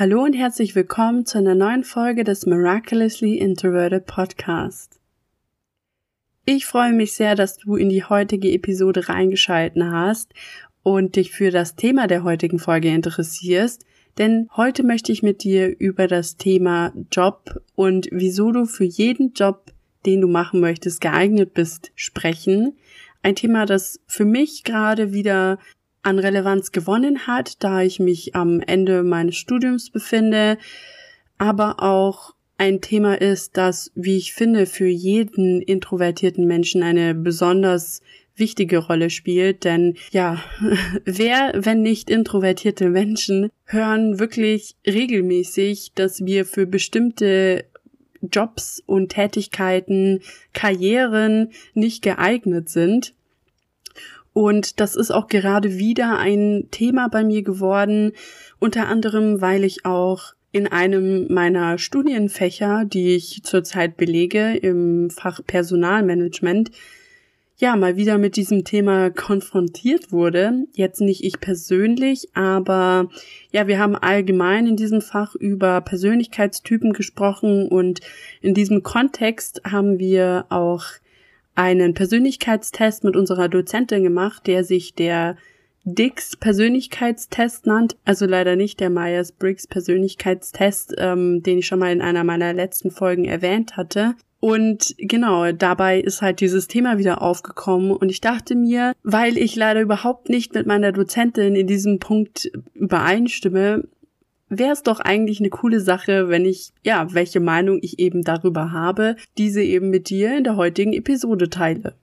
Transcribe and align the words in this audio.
Hallo 0.00 0.22
und 0.24 0.32
herzlich 0.32 0.74
willkommen 0.74 1.26
zu 1.26 1.36
einer 1.36 1.54
neuen 1.54 1.84
Folge 1.84 2.24
des 2.24 2.46
Miraculously 2.46 3.36
Introverted 3.36 4.06
Podcast. 4.06 4.98
Ich 6.46 6.64
freue 6.64 6.94
mich 6.94 7.12
sehr, 7.12 7.34
dass 7.34 7.58
du 7.58 7.76
in 7.76 7.90
die 7.90 8.02
heutige 8.02 8.50
Episode 8.50 9.10
reingeschalten 9.10 9.92
hast 9.92 10.32
und 10.82 11.16
dich 11.16 11.32
für 11.32 11.50
das 11.50 11.76
Thema 11.76 12.06
der 12.06 12.24
heutigen 12.24 12.58
Folge 12.58 12.88
interessierst, 12.88 13.84
denn 14.16 14.48
heute 14.56 14.84
möchte 14.84 15.12
ich 15.12 15.22
mit 15.22 15.44
dir 15.44 15.78
über 15.78 16.06
das 16.06 16.38
Thema 16.38 16.94
Job 17.12 17.60
und 17.74 18.08
wieso 18.10 18.52
du 18.52 18.64
für 18.64 18.84
jeden 18.84 19.34
Job, 19.34 19.70
den 20.06 20.22
du 20.22 20.28
machen 20.28 20.60
möchtest, 20.60 21.02
geeignet 21.02 21.52
bist, 21.52 21.92
sprechen. 21.94 22.78
Ein 23.22 23.34
Thema, 23.34 23.66
das 23.66 24.00
für 24.06 24.24
mich 24.24 24.64
gerade 24.64 25.12
wieder 25.12 25.58
an 26.02 26.18
Relevanz 26.18 26.72
gewonnen 26.72 27.26
hat, 27.26 27.62
da 27.62 27.82
ich 27.82 28.00
mich 28.00 28.34
am 28.34 28.60
Ende 28.60 29.02
meines 29.02 29.36
Studiums 29.36 29.90
befinde, 29.90 30.58
aber 31.38 31.82
auch 31.82 32.34
ein 32.58 32.80
Thema 32.80 33.20
ist, 33.20 33.56
das, 33.56 33.90
wie 33.94 34.18
ich 34.18 34.34
finde, 34.34 34.66
für 34.66 34.86
jeden 34.86 35.62
introvertierten 35.62 36.46
Menschen 36.46 36.82
eine 36.82 37.14
besonders 37.14 38.02
wichtige 38.36 38.78
Rolle 38.78 39.10
spielt, 39.10 39.64
denn 39.64 39.94
ja, 40.10 40.42
wer, 41.04 41.52
wenn 41.54 41.82
nicht 41.82 42.10
introvertierte 42.10 42.88
Menschen, 42.88 43.50
hören 43.64 44.18
wirklich 44.18 44.76
regelmäßig, 44.86 45.92
dass 45.94 46.24
wir 46.24 46.44
für 46.44 46.66
bestimmte 46.66 47.64
Jobs 48.22 48.82
und 48.84 49.10
Tätigkeiten, 49.10 50.20
Karrieren 50.52 51.52
nicht 51.74 52.02
geeignet 52.02 52.68
sind. 52.68 53.14
Und 54.32 54.80
das 54.80 54.96
ist 54.96 55.10
auch 55.10 55.26
gerade 55.26 55.78
wieder 55.78 56.18
ein 56.18 56.68
Thema 56.70 57.08
bei 57.08 57.24
mir 57.24 57.42
geworden, 57.42 58.12
unter 58.58 58.86
anderem, 58.88 59.40
weil 59.40 59.64
ich 59.64 59.84
auch 59.84 60.34
in 60.52 60.66
einem 60.66 61.32
meiner 61.32 61.78
Studienfächer, 61.78 62.84
die 62.84 63.14
ich 63.14 63.42
zurzeit 63.44 63.96
belege 63.96 64.56
im 64.56 65.10
Fach 65.10 65.40
Personalmanagement, 65.46 66.70
ja, 67.60 67.76
mal 67.76 67.96
wieder 67.96 68.16
mit 68.16 68.36
diesem 68.36 68.64
Thema 68.64 69.10
konfrontiert 69.10 70.12
wurde. 70.12 70.64
Jetzt 70.72 71.02
nicht 71.02 71.22
ich 71.22 71.40
persönlich, 71.40 72.30
aber 72.32 73.10
ja, 73.52 73.66
wir 73.66 73.78
haben 73.78 73.96
allgemein 73.96 74.66
in 74.66 74.76
diesem 74.76 75.02
Fach 75.02 75.34
über 75.34 75.82
Persönlichkeitstypen 75.82 76.94
gesprochen 76.94 77.68
und 77.68 78.00
in 78.40 78.54
diesem 78.54 78.82
Kontext 78.82 79.60
haben 79.64 79.98
wir 79.98 80.46
auch 80.48 80.84
einen 81.54 81.94
Persönlichkeitstest 81.94 83.04
mit 83.04 83.16
unserer 83.16 83.48
Dozentin 83.48 84.02
gemacht, 84.02 84.46
der 84.46 84.64
sich 84.64 84.94
der 84.94 85.36
Dix 85.84 86.36
Persönlichkeitstest 86.36 87.66
nannt, 87.66 87.96
also 88.04 88.26
leider 88.26 88.54
nicht 88.54 88.80
der 88.80 88.90
Myers-Briggs 88.90 89.66
Persönlichkeitstest, 89.66 90.94
ähm, 90.98 91.42
den 91.42 91.58
ich 91.58 91.66
schon 91.66 91.78
mal 91.78 91.92
in 91.92 92.02
einer 92.02 92.22
meiner 92.22 92.52
letzten 92.52 92.90
Folgen 92.90 93.24
erwähnt 93.24 93.76
hatte. 93.76 94.14
Und 94.40 94.94
genau, 94.96 95.52
dabei 95.52 96.00
ist 96.00 96.22
halt 96.22 96.40
dieses 96.40 96.66
Thema 96.66 96.98
wieder 96.98 97.20
aufgekommen 97.20 97.90
und 97.90 98.10
ich 98.10 98.22
dachte 98.22 98.54
mir, 98.54 98.92
weil 99.02 99.36
ich 99.36 99.54
leider 99.54 99.82
überhaupt 99.82 100.30
nicht 100.30 100.54
mit 100.54 100.66
meiner 100.66 100.92
Dozentin 100.92 101.54
in 101.54 101.66
diesem 101.66 101.98
Punkt 101.98 102.50
übereinstimme, 102.74 103.84
wäre 104.50 104.72
es 104.72 104.82
doch 104.82 105.00
eigentlich 105.00 105.40
eine 105.40 105.48
coole 105.48 105.80
Sache, 105.80 106.28
wenn 106.28 106.44
ich, 106.44 106.72
ja, 106.82 107.14
welche 107.14 107.40
Meinung 107.40 107.78
ich 107.80 107.98
eben 107.98 108.22
darüber 108.22 108.72
habe, 108.72 109.16
diese 109.38 109.62
eben 109.62 109.88
mit 109.88 110.10
dir 110.10 110.36
in 110.36 110.44
der 110.44 110.56
heutigen 110.56 110.92
Episode 110.92 111.48
teile. 111.48 111.94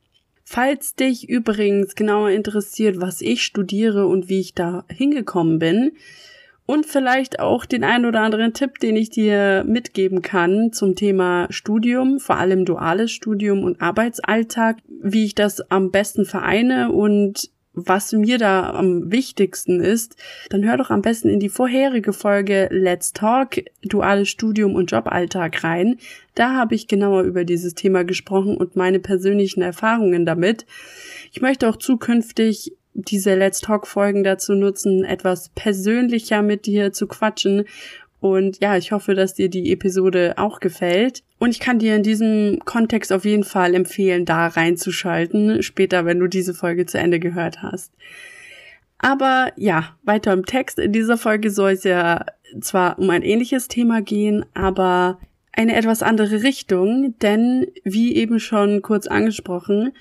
Falls 0.43 0.95
dich 0.95 1.29
übrigens 1.29 1.93
genauer 1.93 2.29
interessiert, 2.29 2.99
was 3.01 3.21
ich 3.21 3.43
studiere 3.43 4.07
und 4.07 4.29
wie 4.29 4.39
ich 4.39 4.53
da 4.53 4.85
hingekommen 4.87 5.59
bin, 5.59 5.91
und 6.67 6.85
vielleicht 6.85 7.39
auch 7.39 7.65
den 7.65 7.83
ein 7.85 8.05
oder 8.05 8.21
anderen 8.21 8.53
Tipp, 8.53 8.79
den 8.79 8.97
ich 8.97 9.09
dir 9.09 9.63
mitgeben 9.65 10.21
kann 10.21 10.73
zum 10.73 10.95
Thema 10.95 11.47
Studium, 11.49 12.19
vor 12.19 12.37
allem 12.37 12.65
duales 12.65 13.11
Studium 13.11 13.63
und 13.63 13.81
Arbeitsalltag, 13.81 14.77
wie 15.01 15.23
ich 15.23 15.33
das 15.33 15.61
am 15.71 15.91
besten 15.91 16.25
vereine 16.25 16.91
und 16.91 17.49
was 17.77 18.11
mir 18.11 18.39
da 18.39 18.71
am 18.71 19.11
wichtigsten 19.11 19.79
ist, 19.81 20.15
dann 20.49 20.65
hör 20.65 20.77
doch 20.77 20.89
am 20.89 21.03
besten 21.03 21.29
in 21.29 21.39
die 21.39 21.49
vorherige 21.49 22.11
Folge 22.11 22.67
Let's 22.71 23.13
Talk, 23.13 23.57
duales 23.83 24.29
Studium 24.29 24.73
und 24.73 24.91
Joballtag 24.91 25.63
rein. 25.63 25.97
Da 26.33 26.55
habe 26.55 26.73
ich 26.73 26.87
genauer 26.87 27.21
über 27.21 27.45
dieses 27.45 27.75
Thema 27.75 28.03
gesprochen 28.03 28.57
und 28.57 28.75
meine 28.75 28.99
persönlichen 28.99 29.61
Erfahrungen 29.61 30.25
damit. 30.25 30.65
Ich 31.31 31.41
möchte 31.41 31.69
auch 31.69 31.77
zukünftig 31.77 32.73
diese 32.95 33.35
Let's 33.35 33.61
Talk 33.61 33.85
Folgen 33.85 34.23
dazu 34.23 34.53
nutzen, 34.55 35.03
etwas 35.03 35.49
persönlicher 35.49 36.41
mit 36.41 36.65
dir 36.65 36.93
zu 36.93 37.05
quatschen 37.05 37.65
und 38.19 38.59
ja, 38.61 38.77
ich 38.77 38.91
hoffe, 38.91 39.13
dass 39.13 39.35
dir 39.35 39.49
die 39.49 39.71
Episode 39.71 40.33
auch 40.37 40.59
gefällt. 40.59 41.23
Und 41.37 41.51
ich 41.51 41.59
kann 41.59 41.79
dir 41.79 41.95
in 41.95 42.03
diesem 42.03 42.59
Kontext 42.65 43.13
auf 43.13 43.25
jeden 43.25 43.43
Fall 43.43 43.75
empfehlen, 43.75 44.25
da 44.25 44.47
reinzuschalten, 44.47 45.61
später, 45.61 46.05
wenn 46.05 46.19
du 46.19 46.27
diese 46.27 46.53
Folge 46.53 46.85
zu 46.87 46.97
Ende 46.97 47.19
gehört 47.19 47.61
hast. 47.61 47.93
Aber 48.97 49.51
ja, 49.55 49.95
weiter 50.03 50.33
im 50.33 50.45
Text. 50.45 50.79
In 50.79 50.91
dieser 50.91 51.17
Folge 51.17 51.51
soll 51.51 51.71
es 51.71 51.83
ja 51.83 52.25
zwar 52.59 52.97
um 52.97 53.09
ein 53.11 53.21
ähnliches 53.21 53.67
Thema 53.67 54.01
gehen, 54.01 54.45
aber 54.55 55.19
eine 55.51 55.75
etwas 55.75 56.01
andere 56.01 56.41
Richtung, 56.43 57.15
denn 57.21 57.67
wie 57.83 58.15
eben 58.15 58.39
schon 58.39 58.81
kurz 58.81 59.05
angesprochen, 59.05 59.93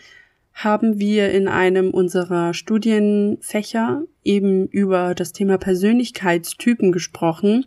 haben 0.56 0.98
wir 0.98 1.30
in 1.32 1.48
einem 1.48 1.90
unserer 1.90 2.54
Studienfächer 2.54 4.04
eben 4.24 4.66
über 4.68 5.14
das 5.14 5.32
Thema 5.32 5.58
Persönlichkeitstypen 5.58 6.92
gesprochen 6.92 7.66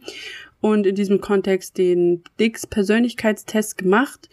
und 0.60 0.88
in 0.88 0.96
diesem 0.96 1.22
Kontext 1.22 1.78
den 1.78 2.24
Dix 2.40 2.66
Persönlichkeitstest 2.66 3.78
gemacht. 3.78 4.28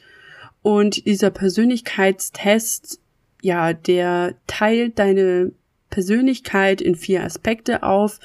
Und 0.62 1.04
dieser 1.04 1.30
Persönlichkeitstest, 1.30 2.98
ja, 3.42 3.74
der 3.74 4.36
teilt 4.46 4.98
deine 4.98 5.52
Persönlichkeit 5.90 6.80
in 6.80 6.94
vier 6.94 7.24
Aspekte 7.24 7.82
auf 7.82 8.20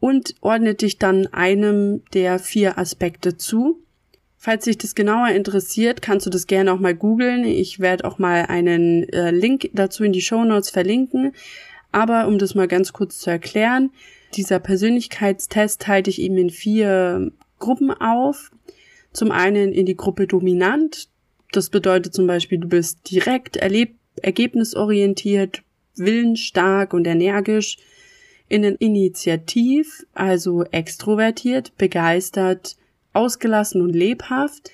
und 0.00 0.36
ordnet 0.40 0.80
dich 0.80 0.96
dann 0.98 1.26
einem 1.26 2.02
der 2.14 2.38
vier 2.38 2.78
Aspekte 2.78 3.36
zu. 3.36 3.82
Falls 4.42 4.64
dich 4.64 4.78
das 4.78 4.94
genauer 4.94 5.28
interessiert, 5.28 6.00
kannst 6.00 6.24
du 6.24 6.30
das 6.30 6.46
gerne 6.46 6.72
auch 6.72 6.80
mal 6.80 6.94
googeln. 6.94 7.44
Ich 7.44 7.78
werde 7.78 8.06
auch 8.06 8.18
mal 8.18 8.46
einen 8.46 9.06
äh, 9.10 9.32
Link 9.32 9.68
dazu 9.74 10.02
in 10.02 10.14
die 10.14 10.22
Show 10.22 10.44
Notes 10.44 10.70
verlinken. 10.70 11.34
Aber 11.92 12.26
um 12.26 12.38
das 12.38 12.54
mal 12.54 12.66
ganz 12.66 12.94
kurz 12.94 13.18
zu 13.18 13.28
erklären, 13.28 13.90
dieser 14.32 14.58
Persönlichkeitstest 14.58 15.82
teilt 15.82 16.06
dich 16.06 16.22
eben 16.22 16.38
in 16.38 16.48
vier 16.48 17.32
Gruppen 17.58 17.90
auf. 17.90 18.50
Zum 19.12 19.30
einen 19.30 19.72
in 19.72 19.84
die 19.84 19.96
Gruppe 19.96 20.26
dominant. 20.26 21.10
Das 21.52 21.68
bedeutet 21.68 22.14
zum 22.14 22.26
Beispiel, 22.26 22.60
du 22.60 22.68
bist 22.68 23.10
direkt, 23.10 23.58
erleb 23.58 23.96
ergebnisorientiert, 24.22 25.62
willensstark 25.96 26.94
und 26.94 27.06
energisch. 27.06 27.76
In 28.48 28.62
den 28.62 28.76
Initiativ, 28.76 30.06
also 30.14 30.64
extrovertiert, 30.64 31.76
begeistert, 31.76 32.78
ausgelassen 33.12 33.82
und 33.82 33.94
lebhaft. 33.94 34.70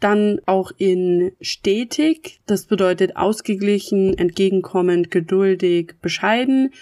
Dann 0.00 0.40
auch 0.46 0.72
in 0.76 1.32
stetig, 1.40 2.40
das 2.46 2.66
bedeutet 2.66 3.16
ausgeglichen, 3.16 4.16
entgegenkommend, 4.18 5.10
geduldig, 5.10 5.94
bescheiden. 6.02 6.72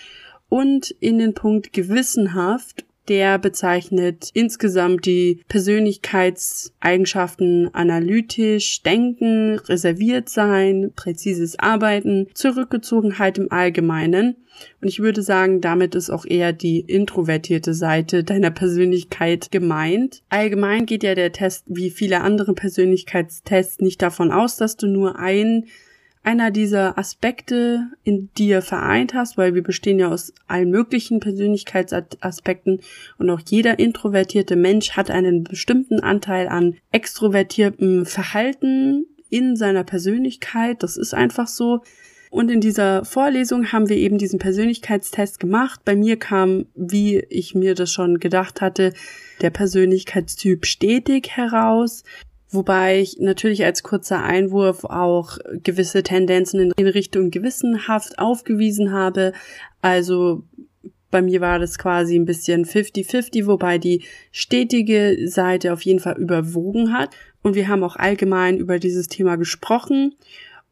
Und 0.49 0.91
in 1.01 1.19
den 1.19 1.35
Punkt 1.35 1.73
gewissenhaft, 1.73 2.85
der 3.09 3.39
bezeichnet 3.39 4.29
insgesamt 4.35 5.07
die 5.07 5.41
Persönlichkeitseigenschaften 5.49 7.75
analytisch, 7.75 8.83
denken, 8.83 9.59
reserviert 9.59 10.29
sein, 10.29 10.93
präzises 10.95 11.59
Arbeiten, 11.59 12.29
Zurückgezogenheit 12.35 13.39
im 13.39 13.51
Allgemeinen. 13.51 14.37
Und 14.81 14.89
ich 14.89 15.01
würde 15.01 15.23
sagen, 15.23 15.61
damit 15.61 15.95
ist 15.95 16.11
auch 16.11 16.27
eher 16.27 16.53
die 16.53 16.81
introvertierte 16.81 17.75
Seite 17.75 18.23
deiner 18.23 18.51
Persönlichkeit 18.51 19.51
gemeint. 19.51 20.23
Allgemein 20.29 20.87
geht 20.87 21.03
ja 21.03 21.15
der 21.15 21.33
Test 21.33 21.65
wie 21.69 21.91
viele 21.91 22.21
andere 22.21 22.55
Persönlichkeitstests 22.55 23.81
nicht 23.81 24.03
davon 24.03 24.31
aus, 24.31 24.57
dass 24.57 24.77
du 24.77 24.87
nur 24.87 25.19
ein 25.19 25.67
einer 26.25 26.51
dieser 26.51 26.99
Aspekte 26.99 27.89
in 28.05 28.31
dir 28.35 28.63
vereint 28.63 29.15
hast, 29.15 29.37
weil 29.37 29.55
wir 29.55 29.63
bestehen 29.63 29.99
ja 29.99 30.09
aus 30.09 30.33
allen 30.47 30.71
möglichen 30.71 31.21
Persönlichkeitsaspekten 31.21 32.81
und 33.19 33.31
auch 33.31 33.41
jeder 33.49 33.79
introvertierte 33.79 34.57
Mensch 34.57 34.93
hat 34.93 35.11
einen 35.11 35.45
bestimmten 35.45 36.01
Anteil 36.01 36.49
an 36.49 36.77
extrovertiertem 36.93 38.07
Verhalten 38.07 39.07
in 39.31 39.57
seiner 39.57 39.83
Persönlichkeit. 39.83 40.83
Das 40.83 40.97
ist 40.97 41.15
einfach 41.15 41.49
so. 41.49 41.81
Und 42.31 42.51
in 42.51 42.63
dieser 42.63 43.05
Vorlesung 43.05 43.73
haben 43.73 43.91
wir 43.91 43.97
eben 43.97 44.17
diesen 44.17 44.39
Persönlichkeitstest 44.39 45.39
gemacht. 45.39 45.81
Bei 45.85 45.95
mir 45.95 46.19
kam, 46.19 46.67
wie 46.75 47.19
ich 47.29 47.55
mir 47.55 47.75
das 47.75 47.93
schon 47.93 48.21
gedacht 48.21 48.61
hatte, 48.63 48.95
der 49.43 49.51
Persönlichkeitstyp 49.51 50.65
stetig 50.65 51.29
heraus. 51.31 52.05
Wobei 52.55 53.01
ich 53.01 53.19
natürlich 53.19 53.65
als 53.65 53.83
kurzer 53.83 54.23
Einwurf 54.23 54.85
auch 54.85 55.39
gewisse 55.63 56.03
Tendenzen 56.03 56.73
in 56.77 56.87
Richtung 56.87 57.31
gewissenhaft 57.31 58.19
aufgewiesen 58.19 58.93
habe. 58.93 59.33
Also 59.81 60.45
Bei 61.13 61.21
mir 61.21 61.43
war 61.43 61.59
das 61.59 61.79
quasi 61.79 62.17
ein 62.17 62.25
bisschen 62.25 62.65
50-50, 62.65 63.47
wobei 63.47 63.77
die 63.77 64.03
stetige 64.33 65.29
Seite 65.29 65.75
auf 65.75 65.83
jeden 65.83 66.01
Fall 66.01 66.19
überwogen 66.19 66.95
hat. 66.95 67.11
Und 67.43 67.55
wir 67.55 67.69
haben 67.69 67.85
auch 67.85 67.97
allgemein 67.97 68.57
über 68.57 68.79
dieses 68.79 69.09
Thema 69.09 69.37
gesprochen. 69.37 70.15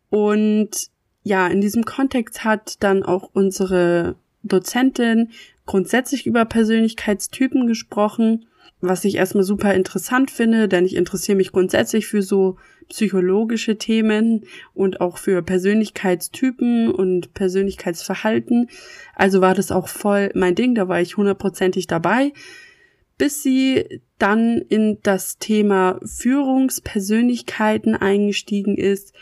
Und 0.09 0.88
ja, 1.25 1.47
in 1.47 1.61
diesem 1.61 1.85
Kontext 1.85 2.43
hat 2.43 2.83
dann 2.83 3.03
auch 3.03 3.29
unsere 3.35 4.17
Dozentin 4.43 5.29
grundsätzlich 5.67 6.26
über 6.26 6.47
Persönlichkeitstypen 6.47 7.67
gesprochen, 7.67 8.47
was 8.81 9.05
ich 9.05 9.17
erstmal 9.17 9.44
super 9.44 9.75
interessant 9.75 10.31
finde, 10.31 10.69
denn 10.69 10.87
ich 10.87 10.97
interessiere 10.97 11.37
mich 11.37 11.53
grundsätzlich 11.53 12.06
für 12.06 12.23
so 12.23 12.56
psychologische 12.88 13.77
Themen 13.77 14.47
und 14.75 15.00
auch 15.00 15.19
für 15.19 15.43
Persönlichkeitstypen 15.43 16.91
und 16.91 17.35
Persönlichkeitsverhalten. 17.35 18.69
Also 19.15 19.41
war 19.41 19.55
das 19.55 19.71
auch 19.71 19.88
voll 19.88 20.31
mein 20.35 20.55
Ding, 20.55 20.75
da 20.75 20.88
war 20.88 21.00
ich 21.00 21.17
hundertprozentig 21.17 21.87
dabei, 21.87 22.32
bis 23.19 23.43
sie 23.43 24.00
dann 24.19 24.59
in 24.69 24.99
das 25.03 25.38
Thema 25.38 26.00
Führungspersönlichkeiten 26.05 27.94
eingestiegen 27.94 28.76
ist 28.76 29.12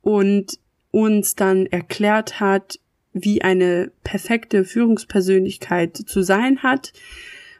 und 0.00 0.58
uns 0.90 1.36
dann 1.36 1.66
erklärt 1.66 2.40
hat, 2.40 2.78
wie 3.12 3.42
eine 3.42 3.92
perfekte 4.04 4.64
Führungspersönlichkeit 4.64 5.96
zu 5.96 6.22
sein 6.22 6.62
hat 6.62 6.94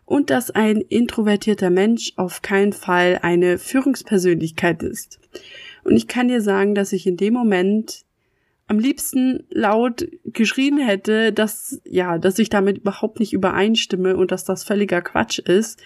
und 0.04 0.30
dass 0.30 0.50
ein 0.50 0.80
introvertierter 0.80 1.70
Mensch 1.70 2.12
auf 2.16 2.42
keinen 2.42 2.72
Fall 2.72 3.20
eine 3.22 3.58
Führungspersönlichkeit 3.58 4.82
ist. 4.82 5.18
Und 5.84 5.96
ich 5.96 6.08
kann 6.08 6.28
dir 6.28 6.40
sagen, 6.40 6.74
dass 6.74 6.92
ich 6.92 7.06
in 7.06 7.16
dem 7.16 7.34
Moment 7.34 8.04
am 8.68 8.78
liebsten 8.78 9.44
laut 9.50 10.06
geschrien 10.24 10.78
hätte, 10.78 11.32
dass, 11.32 11.80
ja, 11.84 12.18
dass 12.18 12.38
ich 12.38 12.48
damit 12.48 12.78
überhaupt 12.78 13.20
nicht 13.20 13.32
übereinstimme 13.32 14.16
und 14.16 14.32
dass 14.32 14.44
das 14.44 14.64
völliger 14.64 15.02
Quatsch 15.02 15.38
ist. 15.38 15.80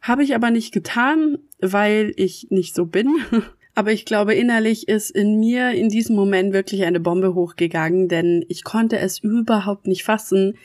Habe 0.00 0.24
ich 0.24 0.34
aber 0.34 0.50
nicht 0.50 0.72
getan, 0.72 1.38
weil 1.60 2.12
ich 2.16 2.48
nicht 2.50 2.74
so 2.74 2.86
bin. 2.86 3.14
Aber 3.74 3.90
ich 3.90 4.04
glaube, 4.04 4.34
innerlich 4.34 4.86
ist 4.86 5.10
in 5.10 5.40
mir 5.40 5.70
in 5.70 5.88
diesem 5.88 6.14
Moment 6.14 6.52
wirklich 6.52 6.82
eine 6.82 7.00
Bombe 7.00 7.34
hochgegangen, 7.34 8.06
denn 8.06 8.44
ich 8.48 8.64
konnte 8.64 8.98
es 8.98 9.20
überhaupt 9.20 9.86
nicht 9.86 10.04
fassen, 10.04 10.58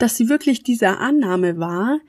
dass 0.00 0.16
sie 0.16 0.28
wirklich 0.28 0.62
diese 0.62 0.98
Annahme 0.98 1.58
war, 1.58 2.00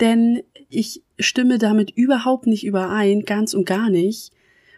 denn 0.00 0.42
ich 0.68 1.02
stimme 1.18 1.58
damit 1.58 1.90
überhaupt 1.90 2.46
nicht 2.46 2.64
überein, 2.64 3.22
ganz 3.22 3.54
und 3.54 3.64
gar 3.64 3.90
nicht. 3.90 4.32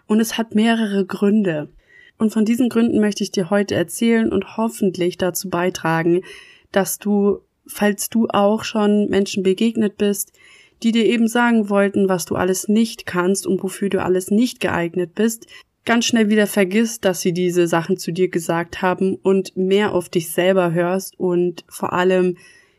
Und 0.06 0.20
es 0.20 0.36
hat 0.36 0.54
mehrere 0.54 1.06
Gründe. 1.06 1.70
Und 2.18 2.32
von 2.32 2.44
diesen 2.44 2.68
Gründen 2.68 3.00
möchte 3.00 3.24
ich 3.24 3.32
dir 3.32 3.48
heute 3.48 3.74
erzählen 3.74 4.30
und 4.30 4.58
hoffentlich 4.58 5.16
dazu 5.16 5.48
beitragen, 5.48 6.20
dass 6.70 6.98
du, 6.98 7.38
falls 7.66 8.10
du 8.10 8.28
auch 8.28 8.62
schon 8.62 9.08
Menschen 9.08 9.42
begegnet 9.42 9.96
bist, 9.96 10.32
die 10.82 10.92
dir 10.92 11.06
eben 11.06 11.28
sagen 11.28 11.70
wollten, 11.70 12.10
was 12.10 12.26
du 12.26 12.36
alles 12.36 12.68
nicht 12.68 13.06
kannst 13.06 13.46
und 13.46 13.62
wofür 13.62 13.88
du 13.88 14.02
alles 14.02 14.30
nicht 14.30 14.60
geeignet 14.60 15.14
bist, 15.14 15.46
ganz 15.84 16.04
schnell 16.04 16.28
wieder 16.28 16.46
vergisst, 16.46 17.04
dass 17.04 17.20
sie 17.20 17.32
diese 17.32 17.66
Sachen 17.66 17.96
zu 17.96 18.12
dir 18.12 18.28
gesagt 18.28 18.82
haben 18.82 19.16
und 19.16 19.56
mehr 19.56 19.94
auf 19.94 20.08
dich 20.08 20.30
selber 20.30 20.72
hörst 20.72 21.18
und 21.18 21.64
vor 21.68 21.92
allem 21.92 22.36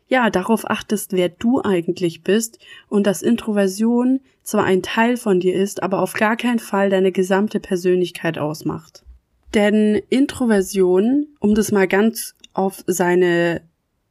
ja, 0.08 0.28
darauf 0.28 0.68
achtest, 0.68 1.12
wer 1.12 1.30
du 1.30 1.62
eigentlich 1.62 2.22
bist 2.22 2.58
und 2.88 3.06
dass 3.06 3.22
Introversion 3.22 4.20
zwar 4.42 4.64
ein 4.64 4.82
Teil 4.82 5.16
von 5.16 5.40
dir 5.40 5.54
ist, 5.54 5.82
aber 5.82 6.02
auf 6.02 6.12
gar 6.12 6.36
keinen 6.36 6.58
Fall 6.58 6.90
deine 6.90 7.12
gesamte 7.12 7.60
Persönlichkeit 7.60 8.36
ausmacht. 8.36 9.04
Denn 9.54 10.02
Introversion, 10.10 11.28
um 11.40 11.54
das 11.54 11.72
mal 11.72 11.88
ganz 11.88 12.34
auf 12.52 12.84
seine 12.86 13.62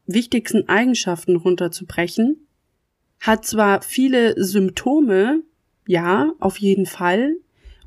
wichtigsten 0.08 0.68
Eigenschaften 0.68 1.36
runterzubrechen, 1.36 2.48
hat 3.20 3.46
zwar 3.46 3.84
viele 3.84 4.34
Symptome, 4.44 5.42
ja, 5.86 6.32
auf 6.40 6.58
jeden 6.58 6.88
Fall, 6.88 7.36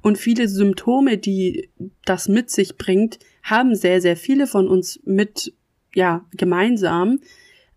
und 0.04 0.18
viele 0.18 0.48
Symptome, 0.48 1.16
die 1.16 1.70
das 2.04 2.28
mit 2.28 2.50
sich 2.50 2.76
bringt, 2.76 3.18
haben 3.42 3.74
sehr, 3.74 4.02
sehr 4.02 4.18
viele 4.18 4.46
von 4.46 4.68
uns 4.68 5.00
mit, 5.04 5.54
ja, 5.94 6.26
gemeinsam. 6.32 7.20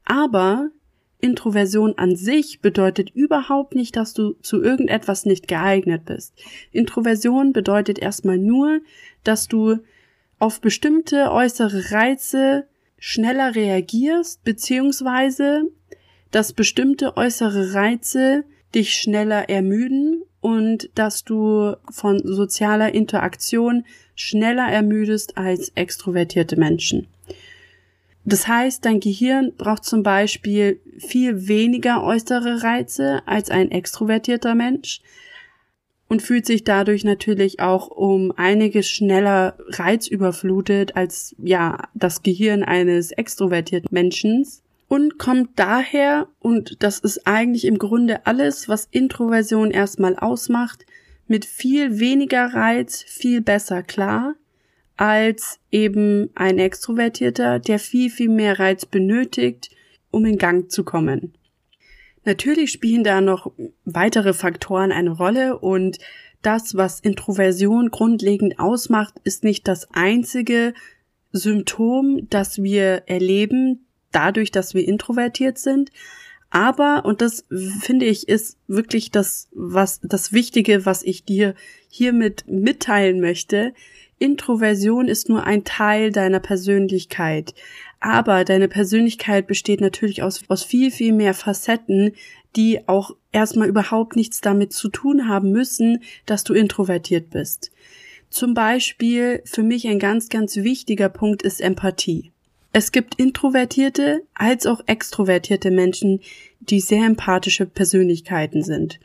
Aber 0.04 0.70
Introversion 1.22 1.98
an 1.98 2.18
sich 2.18 2.60
bedeutet 2.60 3.12
überhaupt 3.12 3.76
nicht, 3.76 3.96
dass 3.96 4.14
du 4.14 4.34
zu 4.42 4.62
irgendetwas 4.62 5.26
nicht 5.26 5.48
geeignet 5.48 6.04
bist. 6.04 6.34
Introversion 6.74 7.54
bedeutet 7.54 7.98
erstmal 7.98 8.38
nur, 8.38 8.82
dass 9.24 9.48
du 9.48 9.78
auf 10.38 10.60
bestimmte 10.60 11.32
äußere 11.32 11.92
Reize 11.92 12.68
schneller 13.00 13.56
reagierst, 13.56 14.44
beziehungsweise 14.44 15.72
dass 16.32 16.52
bestimmte 16.52 17.16
äußere 17.16 17.74
Reize 17.74 18.44
dich 18.76 18.96
schneller 18.96 19.48
ermüden 19.48 20.24
und 20.48 20.90
dass 20.96 21.26
du 21.26 21.76
von 21.92 22.22
sozialer 22.24 22.94
Interaktion 22.94 23.84
schneller 24.16 24.72
ermüdest 24.72 25.38
als 25.38 25.74
extrovertierte 25.76 26.58
Menschen. 26.58 27.08
Das 28.24 28.48
heißt, 28.48 28.86
dein 28.86 29.02
Gehirn 29.02 29.52
braucht 29.58 29.84
zum 29.84 30.04
Beispiel 30.04 30.80
viel 31.00 31.50
weniger 31.50 32.02
äußere 32.02 32.64
Reize 32.64 33.24
als 33.26 33.50
ein 33.50 33.72
extrovertierter 33.72 34.56
Mensch 34.56 35.02
und 36.08 36.22
fühlt 36.22 36.46
sich 36.46 36.64
dadurch 36.64 37.04
natürlich 37.04 37.60
auch 37.60 37.90
um 37.90 38.32
einiges 38.38 38.88
schneller 38.88 39.58
reizüberflutet 39.68 40.96
als 40.96 41.36
ja 41.44 41.90
das 41.94 42.24
Gehirn 42.24 42.64
eines 42.64 43.12
extrovertierten 43.12 43.90
Menschen 43.92 44.48
und 44.88 45.18
kommt 45.18 45.52
daher, 45.58 46.28
und 46.40 46.82
das 46.82 47.00
ist 47.00 47.28
eigentlich 47.28 47.66
im 47.66 47.78
Grunde 47.78 48.26
alles, 48.26 48.70
was 48.70 48.88
Introversion 48.90 49.72
erstmal 49.72 50.16
ausmacht, 50.16 50.86
mit 51.28 51.46
viel 51.46 52.00
weniger 52.00 52.54
Reiz 52.54 53.04
viel 53.04 53.42
besser 53.42 53.84
klar, 53.84 54.36
als 54.96 55.60
eben 55.72 56.30
ein 56.36 56.58
Extrovertierter, 56.58 57.60
der 57.60 57.80
viel, 57.80 58.10
viel 58.10 58.30
mehr 58.30 58.60
Reiz 58.60 58.86
benötigt, 58.86 59.70
um 60.10 60.26
in 60.26 60.38
Gang 60.38 60.72
zu 60.72 60.84
kommen. 60.84 61.34
Natürlich 62.24 62.72
spielen 62.72 63.04
da 63.04 63.22
noch 63.22 63.52
weitere 63.86 64.34
Faktoren 64.34 64.92
eine 64.92 65.12
Rolle 65.12 65.60
und 65.60 65.98
das, 66.42 66.76
was 66.76 67.00
Introversion 67.00 67.90
grundlegend 67.90 68.60
ausmacht, 68.60 69.16
ist 69.24 69.44
nicht 69.44 69.68
das 69.68 69.88
einzige 69.92 70.74
Symptom, 71.32 72.28
das 72.30 72.62
wir 72.64 73.04
erleben, 73.08 73.87
dadurch, 74.12 74.52
dass 74.52 74.74
wir 74.74 74.88
introvertiert 74.88 75.58
sind. 75.58 75.92
Aber, 76.50 77.04
und 77.06 77.22
das 77.22 77.46
finde 77.80 78.06
ich, 78.06 78.28
ist 78.30 78.58
wirklich 78.68 79.12
das, 79.12 79.50
was, 79.54 80.00
das 80.02 80.32
Wichtige, 80.32 80.86
was 80.86 81.04
ich 81.04 81.26
dir 81.26 81.56
hiermit 81.90 82.46
mitteilen 82.48 83.20
möchte. 83.20 83.74
Introversion 84.20 85.08
ist 85.08 85.30
nur 85.30 85.44
ein 85.44 85.64
Teil 85.66 86.12
deiner 86.12 86.40
Persönlichkeit. 86.40 87.54
Aber 88.00 88.46
deine 88.46 88.68
Persönlichkeit 88.68 89.48
besteht 89.48 89.82
natürlich 89.82 90.24
aus, 90.24 90.42
aus 90.48 90.64
viel, 90.64 90.92
viel 90.92 91.14
mehr 91.14 91.34
Facetten, 91.34 92.14
die 92.56 92.88
auch 92.88 93.12
erstmal 93.32 93.68
überhaupt 93.68 94.16
nichts 94.16 94.42
damit 94.42 94.74
zu 94.74 94.90
tun 94.90 95.28
haben 95.28 95.52
müssen, 95.52 96.02
dass 96.26 96.44
du 96.44 96.54
introvertiert 96.54 97.30
bist. 97.30 97.72
Zum 98.30 98.54
Beispiel 98.54 99.42
für 99.46 99.64
mich 99.64 99.88
ein 99.88 100.00
ganz, 100.00 100.30
ganz 100.30 100.58
wichtiger 100.58 101.10
Punkt 101.10 101.44
ist 101.44 101.62
Empathie. 101.62 102.32
Es 102.78 102.92
gibt 102.92 103.16
introvertierte 103.16 104.22
als 104.36 104.68
auch 104.68 104.82
extrovertierte 104.86 105.72
Menschen, 105.72 106.20
die 106.60 106.80
sehr 106.80 107.08
empathische 107.08 107.66
Persönlichkeiten 107.66 108.62
sind. 108.62 109.00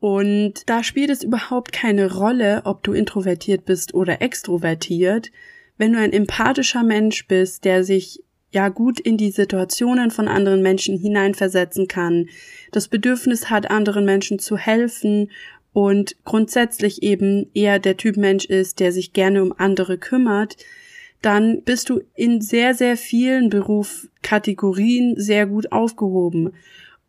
Und 0.00 0.68
da 0.68 0.82
spielt 0.82 1.08
es 1.08 1.22
überhaupt 1.22 1.72
keine 1.72 2.12
Rolle, 2.12 2.60
ob 2.66 2.82
du 2.82 2.92
introvertiert 2.92 3.64
bist 3.64 3.94
oder 3.94 4.20
extrovertiert. 4.20 5.30
Wenn 5.78 5.94
du 5.94 5.98
ein 5.98 6.12
empathischer 6.12 6.82
Mensch 6.82 7.26
bist, 7.26 7.64
der 7.64 7.84
sich 7.84 8.22
ja 8.50 8.68
gut 8.68 9.00
in 9.00 9.16
die 9.16 9.30
Situationen 9.30 10.10
von 10.10 10.28
anderen 10.28 10.60
Menschen 10.60 10.98
hineinversetzen 10.98 11.88
kann, 11.88 12.28
das 12.70 12.88
Bedürfnis 12.88 13.48
hat, 13.48 13.70
anderen 13.70 14.04
Menschen 14.04 14.38
zu 14.38 14.58
helfen 14.58 15.30
und 15.72 16.16
grundsätzlich 16.26 17.02
eben 17.02 17.50
eher 17.54 17.78
der 17.78 17.96
Typ 17.96 18.18
Mensch 18.18 18.44
ist, 18.44 18.78
der 18.78 18.92
sich 18.92 19.14
gerne 19.14 19.42
um 19.42 19.54
andere 19.56 19.96
kümmert, 19.96 20.58
dann 21.22 21.62
bist 21.62 21.90
du 21.90 22.00
in 22.14 22.40
sehr, 22.40 22.74
sehr 22.74 22.96
vielen 22.96 23.50
Berufskategorien 23.50 25.14
sehr 25.16 25.46
gut 25.46 25.72
aufgehoben. 25.72 26.52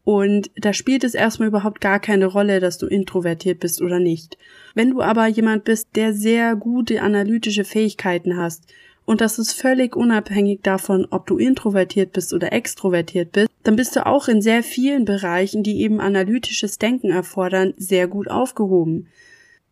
Und 0.04 0.50
da 0.56 0.74
spielt 0.74 1.04
es 1.04 1.14
erstmal 1.14 1.48
überhaupt 1.48 1.80
gar 1.80 2.00
keine 2.00 2.26
Rolle, 2.26 2.60
dass 2.60 2.78
du 2.78 2.88
introvertiert 2.88 3.60
bist 3.60 3.82
oder 3.82 4.00
nicht. 4.00 4.38
Wenn 4.74 4.90
du 4.92 5.02
aber 5.02 5.28
jemand 5.28 5.64
bist, 5.64 5.90
der 5.96 6.14
sehr 6.14 6.56
gute 6.56 7.02
analytische 7.02 7.64
Fähigkeiten 7.64 8.38
hast, 8.38 8.66
und 9.06 9.20
das 9.20 9.40
ist 9.40 9.54
völlig 9.54 9.96
unabhängig 9.96 10.62
davon, 10.64 11.08
ob 11.10 11.26
du 11.28 11.38
introvertiert 11.38 12.14
bist 12.14 12.34
oder 12.34 12.54
extrovertiert 12.54 13.32
bist, 13.32 13.50
dann 13.64 13.76
bist 13.76 13.96
du 13.96 14.06
auch 14.06 14.28
in 14.28 14.42
sehr 14.42 14.64
vielen 14.64 15.06
Bereichen, 15.06 15.64
die 15.64 15.82
eben 15.82 16.00
analytisches 16.00 16.78
Denken 16.78 17.10
erfordern, 17.10 17.74
sehr 17.78 18.08
gut 18.08 18.30
aufgehoben. 18.30 19.08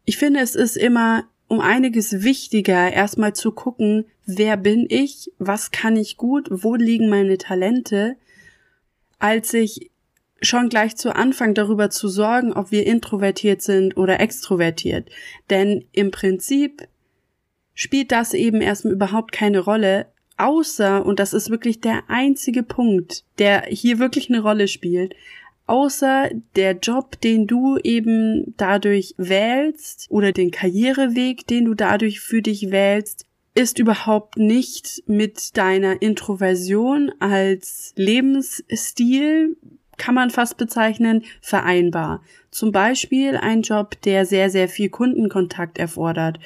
Ich 0.05 0.17
finde, 0.17 0.39
es 0.39 0.55
ist 0.55 0.75
immer 0.77 1.25
um 1.49 1.59
einiges 1.59 2.23
wichtiger, 2.23 2.93
erstmal 2.93 3.33
zu 3.33 3.51
gucken, 3.51 4.05
wer 4.25 4.55
bin 4.55 4.85
ich, 4.87 5.31
was 5.39 5.71
kann 5.71 5.97
ich 5.97 6.15
gut, 6.15 6.47
wo 6.49 6.75
liegen 6.75 7.09
meine 7.09 7.37
Talente 7.37 8.15
als 9.19 9.49
sich 9.49 9.91
schon 10.41 10.69
gleich 10.69 10.95
zu 10.95 11.13
Anfang 11.13 11.53
darüber 11.53 11.89
zu 11.89 12.07
sorgen, 12.07 12.53
ob 12.53 12.71
wir 12.71 12.87
introvertiert 12.87 13.61
sind 13.61 13.97
oder 13.97 14.21
extrovertiert. 14.21 15.09
Denn 15.49 15.85
im 15.91 16.11
Prinzip 16.11 16.87
spielt 17.73 18.11
das 18.13 18.33
eben 18.33 18.61
erstmal 18.61 18.93
überhaupt 18.93 19.33
keine 19.33 19.59
Rolle, 19.59 20.07
außer, 20.37 21.05
und 21.05 21.19
das 21.19 21.33
ist 21.33 21.49
wirklich 21.49 21.81
der 21.81 22.03
einzige 22.07 22.63
Punkt, 22.63 23.25
der 23.39 23.63
hier 23.63 23.99
wirklich 23.99 24.29
eine 24.29 24.41
Rolle 24.41 24.69
spielt, 24.69 25.13
außer 25.69 26.29
der 26.55 26.77
Job, 26.77 27.21
den 27.21 27.47
du 27.47 27.77
eben 27.77 28.53
dadurch 28.57 29.13
wählst 29.17 30.07
oder 30.09 30.31
den 30.31 30.51
Karriereweg, 30.51 31.47
den 31.47 31.65
du 31.65 31.75
dadurch 31.75 32.19
für 32.19 32.41
dich 32.41 32.71
wählst, 32.71 33.25
ist 33.55 33.79
überhaupt 33.79 34.37
nicht 34.37 35.03
mit 35.07 35.57
deiner 35.57 36.01
Introversion 36.01 37.11
als 37.19 37.93
Lebensstil, 37.95 39.57
kann 39.97 40.15
man 40.15 40.29
fast 40.29 40.57
bezeichnen, 40.57 41.23
vereinbar. 41.41 42.23
Zum 42.51 42.71
Beispiel 42.71 43.35
ein 43.35 43.61
Job, 43.61 44.01
der 44.03 44.25
sehr, 44.25 44.49
sehr 44.49 44.69
viel 44.69 44.89
Kundenkontakt 44.89 45.77
erfordert 45.77 46.39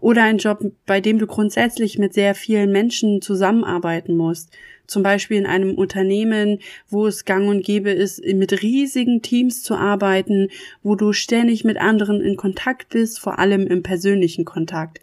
oder 0.00 0.24
ein 0.24 0.38
Job, 0.38 0.62
bei 0.84 1.00
dem 1.00 1.18
du 1.18 1.26
grundsätzlich 1.26 1.98
mit 1.98 2.12
sehr 2.14 2.34
vielen 2.34 2.72
Menschen 2.72 3.22
zusammenarbeiten 3.22 4.16
musst. 4.16 4.50
Zum 4.86 5.02
Beispiel 5.02 5.38
in 5.38 5.46
einem 5.46 5.74
Unternehmen, 5.74 6.60
wo 6.88 7.06
es 7.06 7.24
gang 7.24 7.48
und 7.48 7.64
gäbe 7.64 7.90
ist, 7.90 8.24
mit 8.24 8.62
riesigen 8.62 9.22
Teams 9.22 9.62
zu 9.62 9.74
arbeiten, 9.74 10.48
wo 10.82 10.94
du 10.94 11.12
ständig 11.12 11.64
mit 11.64 11.78
anderen 11.78 12.20
in 12.20 12.36
Kontakt 12.36 12.90
bist, 12.90 13.18
vor 13.18 13.38
allem 13.38 13.66
im 13.66 13.82
persönlichen 13.82 14.44
Kontakt. 14.44 15.00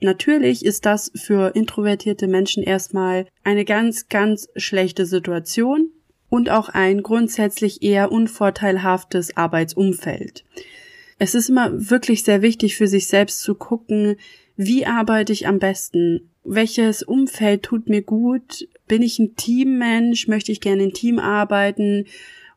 Natürlich 0.00 0.64
ist 0.64 0.84
das 0.84 1.10
für 1.14 1.54
introvertierte 1.54 2.26
Menschen 2.26 2.62
erstmal 2.62 3.26
eine 3.44 3.64
ganz, 3.64 4.08
ganz 4.08 4.48
schlechte 4.56 5.06
Situation 5.06 5.90
und 6.28 6.50
auch 6.50 6.68
ein 6.68 7.02
grundsätzlich 7.02 7.82
eher 7.82 8.12
unvorteilhaftes 8.12 9.36
Arbeitsumfeld. 9.36 10.44
Es 11.18 11.34
ist 11.34 11.48
immer 11.48 11.70
wirklich 11.90 12.24
sehr 12.24 12.42
wichtig 12.42 12.76
für 12.76 12.88
sich 12.88 13.06
selbst 13.06 13.40
zu 13.40 13.54
gucken, 13.54 14.16
wie 14.56 14.86
arbeite 14.86 15.32
ich 15.32 15.46
am 15.46 15.58
besten? 15.58 16.30
Welches 16.44 17.02
Umfeld 17.02 17.62
tut 17.62 17.88
mir 17.88 18.02
gut? 18.02 18.68
Bin 18.88 19.02
ich 19.02 19.18
ein 19.18 19.36
Teammensch? 19.36 20.28
Möchte 20.28 20.52
ich 20.52 20.60
gerne 20.60 20.84
in 20.84 20.92
Team 20.92 21.18
arbeiten? 21.18 22.06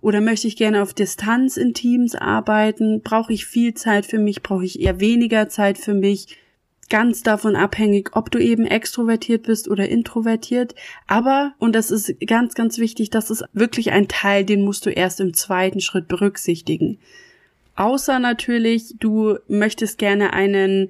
Oder 0.01 0.21
möchte 0.21 0.47
ich 0.47 0.55
gerne 0.55 0.81
auf 0.81 0.93
Distanz 0.93 1.57
in 1.57 1.73
Teams 1.73 2.15
arbeiten? 2.15 3.01
Brauche 3.01 3.33
ich 3.33 3.45
viel 3.45 3.73
Zeit 3.73 4.05
für 4.05 4.19
mich? 4.19 4.41
Brauche 4.41 4.65
ich 4.65 4.79
eher 4.79 4.99
weniger 4.99 5.49
Zeit 5.49 5.77
für 5.77 5.93
mich? 5.93 6.37
Ganz 6.89 7.21
davon 7.21 7.55
abhängig, 7.55 8.15
ob 8.15 8.31
du 8.31 8.39
eben 8.39 8.65
extrovertiert 8.65 9.43
bist 9.43 9.69
oder 9.69 9.89
introvertiert. 9.89 10.73
Aber, 11.05 11.53
und 11.59 11.75
das 11.75 11.91
ist 11.91 12.15
ganz, 12.25 12.55
ganz 12.55 12.79
wichtig, 12.79 13.11
das 13.11 13.29
ist 13.29 13.43
wirklich 13.53 13.91
ein 13.91 14.07
Teil, 14.07 14.43
den 14.43 14.63
musst 14.63 14.85
du 14.85 14.89
erst 14.89 15.19
im 15.19 15.33
zweiten 15.33 15.81
Schritt 15.81 16.07
berücksichtigen. 16.07 16.97
Außer 17.75 18.19
natürlich, 18.19 18.95
du 18.99 19.37
möchtest 19.47 19.99
gerne 19.99 20.33
einen 20.33 20.89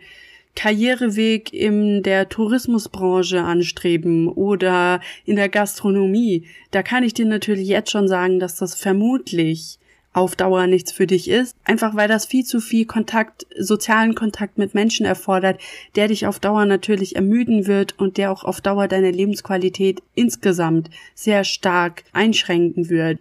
Karriereweg 0.60 1.54
in 1.54 2.04
der 2.04 2.28
Tourismusbranche 2.28 3.42
anstreben 3.42 4.28
oder 4.28 5.00
in 5.24 5.38
der 5.38 5.48
Gastronomie. 5.48 6.48
Da 6.72 6.84
kann 6.84 7.04
ich 7.04 7.14
dir 7.14 7.26
natürlich 7.26 7.70
jetzt 7.70 7.92
schon 7.92 8.10
sagen, 8.10 8.42
dass 8.42 8.58
das 8.58 8.76
vermutlich 8.76 9.80
auf 10.12 10.36
Dauer 10.36 10.68
nichts 10.68 10.92
für 10.92 11.08
dich 11.08 11.30
ist, 11.30 11.56
einfach 11.64 11.96
weil 11.96 12.10
das 12.10 12.26
viel 12.26 12.44
zu 12.44 12.60
viel 12.60 12.86
Kontakt, 12.86 13.48
sozialen 13.58 14.16
Kontakt 14.16 14.58
mit 14.58 14.74
Menschen 14.74 15.06
erfordert, 15.06 15.62
der 15.96 16.10
dich 16.10 16.28
auf 16.28 16.42
Dauer 16.42 16.66
natürlich 16.66 17.16
ermüden 17.16 17.66
wird 17.66 17.98
und 17.98 18.18
der 18.18 18.30
auch 18.30 18.44
auf 18.44 18.60
Dauer 18.60 18.90
deine 18.90 19.12
Lebensqualität 19.12 20.04
insgesamt 20.14 20.90
sehr 21.16 21.46
stark 21.46 22.04
einschränken 22.12 22.90
wird. 22.90 23.20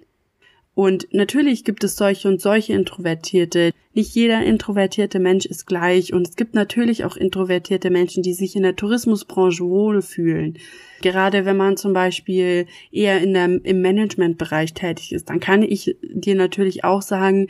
Und 0.78 1.08
natürlich 1.10 1.64
gibt 1.64 1.82
es 1.82 1.96
solche 1.96 2.28
und 2.28 2.40
solche 2.40 2.72
Introvertierte. 2.72 3.72
Nicht 3.94 4.14
jeder 4.14 4.44
introvertierte 4.44 5.18
Mensch 5.18 5.44
ist 5.44 5.66
gleich 5.66 6.12
und 6.12 6.28
es 6.28 6.36
gibt 6.36 6.54
natürlich 6.54 7.04
auch 7.04 7.16
introvertierte 7.16 7.90
Menschen, 7.90 8.22
die 8.22 8.32
sich 8.32 8.54
in 8.54 8.62
der 8.62 8.76
Tourismusbranche 8.76 9.64
wohlfühlen. 9.64 10.56
Gerade 11.02 11.44
wenn 11.44 11.56
man 11.56 11.76
zum 11.76 11.94
Beispiel 11.94 12.66
eher 12.92 13.20
in 13.20 13.34
der, 13.34 13.46
im 13.64 13.82
Managementbereich 13.82 14.72
tätig 14.72 15.10
ist, 15.10 15.30
dann 15.30 15.40
kann 15.40 15.64
ich 15.64 15.96
dir 16.00 16.36
natürlich 16.36 16.84
auch 16.84 17.02
sagen, 17.02 17.48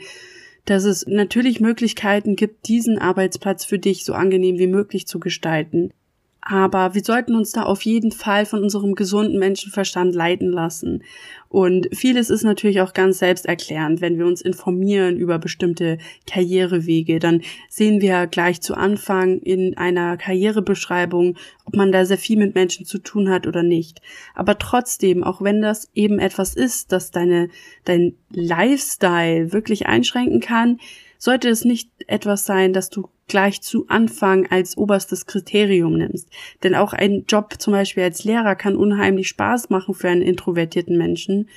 dass 0.65 0.83
es 0.85 1.05
natürlich 1.05 1.59
Möglichkeiten 1.59 2.35
gibt, 2.35 2.67
diesen 2.67 2.97
Arbeitsplatz 2.97 3.63
für 3.63 3.77
dich 3.77 4.05
so 4.05 4.13
angenehm 4.13 4.57
wie 4.57 4.65
möglich 4.65 5.05
zu 5.05 5.19
gestalten. 5.19 5.93
Aber 6.41 6.95
wir 6.95 7.03
sollten 7.03 7.35
uns 7.35 7.51
da 7.51 7.63
auf 7.63 7.81
jeden 7.83 8.11
Fall 8.11 8.45
von 8.45 8.63
unserem 8.63 8.95
gesunden 8.95 9.39
Menschenverstand 9.39 10.15
leiten 10.15 10.51
lassen. 10.51 11.03
Und 11.49 11.89
vieles 11.91 12.29
ist 12.29 12.43
natürlich 12.43 12.79
auch 12.81 12.93
ganz 12.93 13.19
selbsterklärend, 13.19 14.01
wenn 14.01 14.17
wir 14.17 14.25
uns 14.25 14.41
informieren 14.41 15.17
über 15.17 15.37
bestimmte 15.37 15.97
Karrierewege. 16.27 17.19
Dann 17.19 17.41
sehen 17.69 18.01
wir 18.01 18.27
gleich 18.27 18.61
zu 18.61 18.75
Anfang 18.75 19.39
in 19.39 19.75
einer 19.77 20.15
Karrierebeschreibung, 20.15 21.37
ob 21.65 21.75
man 21.75 21.91
da 21.91 22.05
sehr 22.05 22.17
viel 22.17 22.37
mit 22.37 22.55
Menschen 22.55 22.85
zu 22.85 22.99
tun 22.99 23.29
hat 23.29 23.45
oder 23.45 23.63
nicht. 23.63 24.01
Aber 24.33 24.57
trotzdem, 24.57 25.23
auch 25.23 25.41
wenn 25.41 25.61
das 25.61 25.89
eben 25.93 26.19
etwas 26.19 26.55
ist, 26.55 26.91
das 26.91 27.11
deine, 27.11 27.49
dein 27.83 28.15
Lifestyle 28.31 29.51
wirklich 29.51 29.87
einschränken 29.87 30.39
kann, 30.39 30.79
sollte 31.17 31.49
es 31.49 31.65
nicht 31.65 31.89
etwas 32.07 32.45
sein, 32.45 32.71
das 32.71 32.89
du 32.89 33.09
gleich 33.29 33.61
zu 33.61 33.85
Anfang 33.87 34.47
als 34.49 34.77
oberstes 34.77 35.25
Kriterium 35.25 35.97
nimmst. 35.97 36.29
Denn 36.63 36.75
auch 36.75 36.93
ein 36.93 37.25
Job 37.27 37.55
zum 37.59 37.73
Beispiel 37.73 38.03
als 38.03 38.23
Lehrer 38.23 38.55
kann 38.55 38.75
unheimlich 38.75 39.29
Spaß 39.29 39.69
machen 39.69 39.93
für 39.93 40.09
einen 40.09 40.21
introvertierten 40.21 40.97
Menschen. 40.97 41.47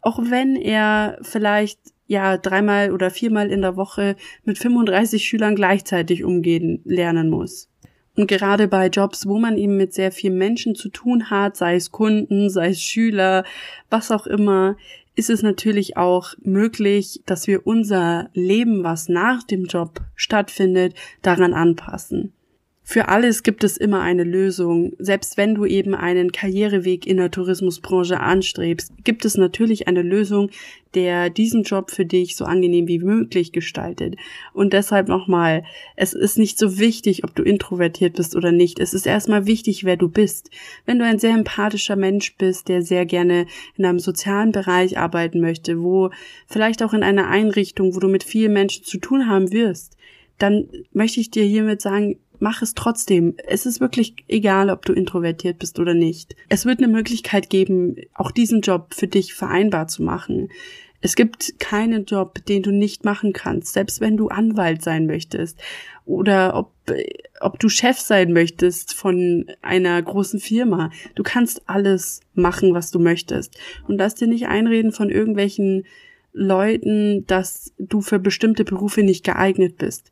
Auch 0.00 0.18
wenn 0.18 0.56
er 0.56 1.18
vielleicht 1.22 1.78
ja 2.08 2.36
dreimal 2.36 2.92
oder 2.92 3.10
viermal 3.10 3.50
in 3.50 3.62
der 3.62 3.76
Woche 3.76 4.16
mit 4.44 4.58
35 4.58 5.24
Schülern 5.24 5.54
gleichzeitig 5.54 6.24
umgehen 6.24 6.80
lernen 6.84 7.30
muss. 7.30 7.68
Und 8.14 8.26
gerade 8.26 8.68
bei 8.68 8.88
Jobs, 8.88 9.26
wo 9.26 9.38
man 9.38 9.56
eben 9.56 9.76
mit 9.76 9.94
sehr 9.94 10.12
vielen 10.12 10.36
Menschen 10.36 10.74
zu 10.74 10.90
tun 10.90 11.30
hat, 11.30 11.56
sei 11.56 11.76
es 11.76 11.90
Kunden, 11.90 12.50
sei 12.50 12.68
es 12.68 12.82
Schüler, 12.82 13.44
was 13.88 14.10
auch 14.10 14.26
immer, 14.26 14.76
ist 15.14 15.30
es 15.30 15.42
natürlich 15.42 15.96
auch 15.96 16.34
möglich, 16.42 17.22
dass 17.26 17.46
wir 17.46 17.66
unser 17.66 18.30
Leben, 18.32 18.82
was 18.82 19.08
nach 19.08 19.42
dem 19.42 19.64
Job 19.64 20.00
stattfindet, 20.14 20.94
daran 21.20 21.54
anpassen. 21.54 22.32
Für 22.84 23.08
alles 23.08 23.44
gibt 23.44 23.62
es 23.62 23.76
immer 23.76 24.00
eine 24.00 24.24
Lösung. 24.24 24.92
Selbst 24.98 25.36
wenn 25.36 25.54
du 25.54 25.64
eben 25.64 25.94
einen 25.94 26.32
Karriereweg 26.32 27.06
in 27.06 27.16
der 27.16 27.30
Tourismusbranche 27.30 28.18
anstrebst, 28.18 28.92
gibt 29.04 29.24
es 29.24 29.36
natürlich 29.36 29.86
eine 29.86 30.02
Lösung, 30.02 30.50
der 30.94 31.30
diesen 31.30 31.62
Job 31.62 31.92
für 31.92 32.04
dich 32.04 32.34
so 32.34 32.44
angenehm 32.44 32.88
wie 32.88 32.98
möglich 32.98 33.52
gestaltet. 33.52 34.16
Und 34.52 34.72
deshalb 34.72 35.06
nochmal, 35.08 35.64
es 35.94 36.12
ist 36.12 36.38
nicht 36.38 36.58
so 36.58 36.78
wichtig, 36.80 37.22
ob 37.22 37.34
du 37.36 37.44
introvertiert 37.44 38.14
bist 38.16 38.34
oder 38.34 38.50
nicht. 38.50 38.80
Es 38.80 38.94
ist 38.94 39.06
erstmal 39.06 39.46
wichtig, 39.46 39.84
wer 39.84 39.96
du 39.96 40.08
bist. 40.08 40.50
Wenn 40.84 40.98
du 40.98 41.04
ein 41.04 41.20
sehr 41.20 41.34
empathischer 41.34 41.96
Mensch 41.96 42.36
bist, 42.36 42.68
der 42.68 42.82
sehr 42.82 43.06
gerne 43.06 43.46
in 43.76 43.84
einem 43.84 44.00
sozialen 44.00 44.50
Bereich 44.50 44.98
arbeiten 44.98 45.40
möchte, 45.40 45.80
wo 45.82 46.10
vielleicht 46.46 46.82
auch 46.82 46.92
in 46.94 47.04
einer 47.04 47.28
Einrichtung, 47.28 47.94
wo 47.94 48.00
du 48.00 48.08
mit 48.08 48.24
vielen 48.24 48.52
Menschen 48.52 48.84
zu 48.84 48.98
tun 48.98 49.28
haben 49.28 49.52
wirst, 49.52 49.96
dann 50.38 50.68
möchte 50.92 51.20
ich 51.20 51.30
dir 51.30 51.44
hiermit 51.44 51.80
sagen, 51.80 52.16
mach 52.42 52.60
es 52.60 52.74
trotzdem. 52.74 53.36
Es 53.46 53.66
ist 53.66 53.80
wirklich 53.80 54.16
egal, 54.26 54.68
ob 54.68 54.84
du 54.84 54.92
introvertiert 54.92 55.60
bist 55.60 55.78
oder 55.78 55.94
nicht. 55.94 56.34
Es 56.48 56.66
wird 56.66 56.78
eine 56.78 56.88
Möglichkeit 56.88 57.48
geben, 57.48 57.96
auch 58.14 58.32
diesen 58.32 58.60
Job 58.62 58.94
für 58.94 59.06
dich 59.06 59.32
vereinbar 59.32 59.86
zu 59.86 60.02
machen. 60.02 60.50
Es 61.00 61.14
gibt 61.14 61.60
keinen 61.60 62.04
Job, 62.04 62.44
den 62.46 62.62
du 62.62 62.72
nicht 62.72 63.04
machen 63.04 63.32
kannst, 63.32 63.72
selbst 63.72 64.00
wenn 64.00 64.16
du 64.16 64.28
Anwalt 64.28 64.82
sein 64.82 65.06
möchtest 65.06 65.60
oder 66.04 66.56
ob, 66.56 66.72
ob 67.40 67.60
du 67.60 67.68
Chef 67.68 67.98
sein 67.98 68.32
möchtest 68.32 68.92
von 68.94 69.46
einer 69.62 70.02
großen 70.02 70.40
Firma. 70.40 70.90
Du 71.14 71.22
kannst 71.22 71.62
alles 71.68 72.20
machen, 72.34 72.74
was 72.74 72.90
du 72.90 72.98
möchtest. 72.98 73.56
Und 73.86 73.98
lass 73.98 74.16
dir 74.16 74.26
nicht 74.26 74.48
einreden 74.48 74.90
von 74.90 75.10
irgendwelchen 75.10 75.84
Leuten, 76.32 77.24
dass 77.26 77.72
du 77.78 78.00
für 78.00 78.18
bestimmte 78.18 78.64
Berufe 78.64 79.02
nicht 79.02 79.24
geeignet 79.24 79.76
bist 79.76 80.10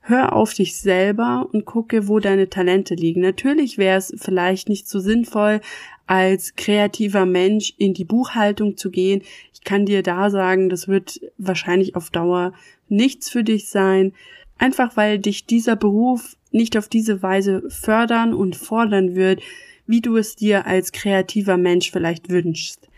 hör 0.00 0.34
auf 0.34 0.54
dich 0.54 0.76
selber 0.76 1.48
und 1.52 1.64
gucke, 1.64 2.08
wo 2.08 2.18
deine 2.18 2.48
Talente 2.48 2.94
liegen. 2.94 3.20
Natürlich 3.20 3.78
wäre 3.78 3.98
es 3.98 4.14
vielleicht 4.16 4.68
nicht 4.68 4.88
so 4.88 4.98
sinnvoll, 4.98 5.60
als 6.06 6.56
kreativer 6.56 7.26
Mensch 7.26 7.74
in 7.78 7.94
die 7.94 8.04
Buchhaltung 8.04 8.76
zu 8.76 8.90
gehen. 8.90 9.22
Ich 9.52 9.62
kann 9.62 9.86
dir 9.86 10.02
da 10.02 10.30
sagen, 10.30 10.68
das 10.68 10.88
wird 10.88 11.20
wahrscheinlich 11.38 11.94
auf 11.94 12.10
Dauer 12.10 12.52
nichts 12.88 13.30
für 13.30 13.44
dich 13.44 13.68
sein, 13.68 14.12
einfach 14.58 14.96
weil 14.96 15.18
dich 15.18 15.46
dieser 15.46 15.76
Beruf 15.76 16.36
nicht 16.50 16.76
auf 16.76 16.88
diese 16.88 17.22
Weise 17.22 17.62
fördern 17.68 18.34
und 18.34 18.56
fordern 18.56 19.14
wird, 19.14 19.40
wie 19.86 20.00
du 20.00 20.16
es 20.16 20.34
dir 20.36 20.66
als 20.66 20.92
kreativer 20.92 21.56
Mensch 21.56 21.90
vielleicht 21.90 22.28
wünschst. 22.30 22.89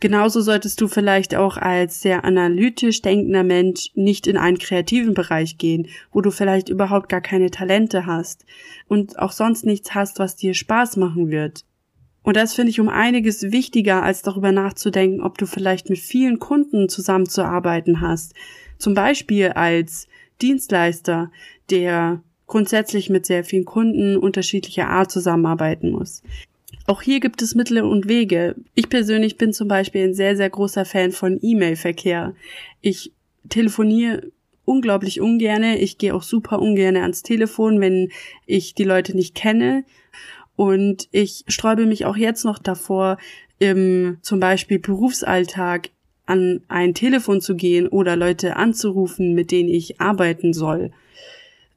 Genauso 0.00 0.40
solltest 0.40 0.80
du 0.80 0.88
vielleicht 0.88 1.34
auch 1.34 1.56
als 1.56 2.00
sehr 2.00 2.24
analytisch 2.24 3.00
denkender 3.00 3.44
Mensch 3.44 3.90
nicht 3.94 4.26
in 4.26 4.36
einen 4.36 4.58
kreativen 4.58 5.14
Bereich 5.14 5.56
gehen, 5.56 5.88
wo 6.12 6.20
du 6.20 6.30
vielleicht 6.30 6.68
überhaupt 6.68 7.08
gar 7.08 7.20
keine 7.20 7.50
Talente 7.50 8.04
hast 8.04 8.44
und 8.88 9.18
auch 9.18 9.32
sonst 9.32 9.64
nichts 9.64 9.94
hast, 9.94 10.18
was 10.18 10.36
dir 10.36 10.52
Spaß 10.52 10.96
machen 10.96 11.30
wird. 11.30 11.64
Und 12.22 12.36
das 12.36 12.54
finde 12.54 12.70
ich 12.70 12.80
um 12.80 12.88
einiges 12.88 13.52
wichtiger, 13.52 14.02
als 14.02 14.22
darüber 14.22 14.50
nachzudenken, 14.50 15.20
ob 15.20 15.38
du 15.38 15.46
vielleicht 15.46 15.90
mit 15.90 15.98
vielen 15.98 16.38
Kunden 16.38 16.88
zusammenzuarbeiten 16.88 18.00
hast. 18.00 18.34
Zum 18.78 18.94
Beispiel 18.94 19.48
als 19.50 20.08
Dienstleister, 20.40 21.30
der 21.70 22.22
grundsätzlich 22.46 23.10
mit 23.10 23.26
sehr 23.26 23.44
vielen 23.44 23.66
Kunden 23.66 24.16
unterschiedlicher 24.16 24.88
Art 24.88 25.10
zusammenarbeiten 25.10 25.90
muss. 25.92 26.22
Auch 26.86 27.02
hier 27.02 27.20
gibt 27.20 27.42
es 27.42 27.54
Mittel 27.54 27.82
und 27.82 28.08
Wege. 28.08 28.54
Ich 28.74 28.88
persönlich 28.88 29.36
bin 29.36 29.52
zum 29.52 29.68
Beispiel 29.68 30.04
ein 30.04 30.14
sehr, 30.14 30.36
sehr 30.36 30.50
großer 30.50 30.84
Fan 30.84 31.12
von 31.12 31.38
E-Mail-Verkehr. 31.40 32.34
Ich 32.80 33.12
telefoniere 33.48 34.30
unglaublich 34.64 35.20
ungerne. 35.20 35.78
Ich 35.78 35.98
gehe 35.98 36.14
auch 36.14 36.22
super 36.22 36.60
ungerne 36.60 37.02
ans 37.02 37.22
Telefon, 37.22 37.80
wenn 37.80 38.10
ich 38.46 38.74
die 38.74 38.84
Leute 38.84 39.16
nicht 39.16 39.34
kenne. 39.34 39.84
Und 40.56 41.08
ich 41.10 41.44
sträube 41.48 41.86
mich 41.86 42.04
auch 42.04 42.16
jetzt 42.16 42.44
noch 42.44 42.58
davor, 42.58 43.18
im 43.58 44.18
zum 44.22 44.40
Beispiel 44.40 44.78
Berufsalltag 44.78 45.90
an 46.26 46.62
ein 46.68 46.94
Telefon 46.94 47.40
zu 47.40 47.54
gehen 47.54 47.88
oder 47.88 48.16
Leute 48.16 48.56
anzurufen, 48.56 49.34
mit 49.34 49.50
denen 49.50 49.68
ich 49.68 50.00
arbeiten 50.00 50.52
soll. 50.52 50.90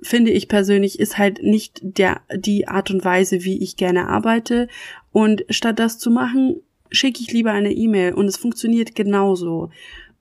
Finde 0.01 0.31
ich 0.31 0.47
persönlich 0.47 0.99
ist 0.99 1.17
halt 1.17 1.41
nicht 1.41 1.79
der, 1.81 2.21
die 2.35 2.67
Art 2.67 2.91
und 2.91 3.03
Weise, 3.03 3.43
wie 3.43 3.61
ich 3.61 3.77
gerne 3.77 4.07
arbeite. 4.07 4.67
Und 5.11 5.43
statt 5.49 5.79
das 5.79 5.97
zu 5.97 6.11
machen, 6.11 6.61
schicke 6.91 7.21
ich 7.21 7.31
lieber 7.31 7.51
eine 7.51 7.71
E-Mail 7.71 8.13
und 8.13 8.27
es 8.27 8.37
funktioniert 8.37 8.95
genauso. 8.95 9.71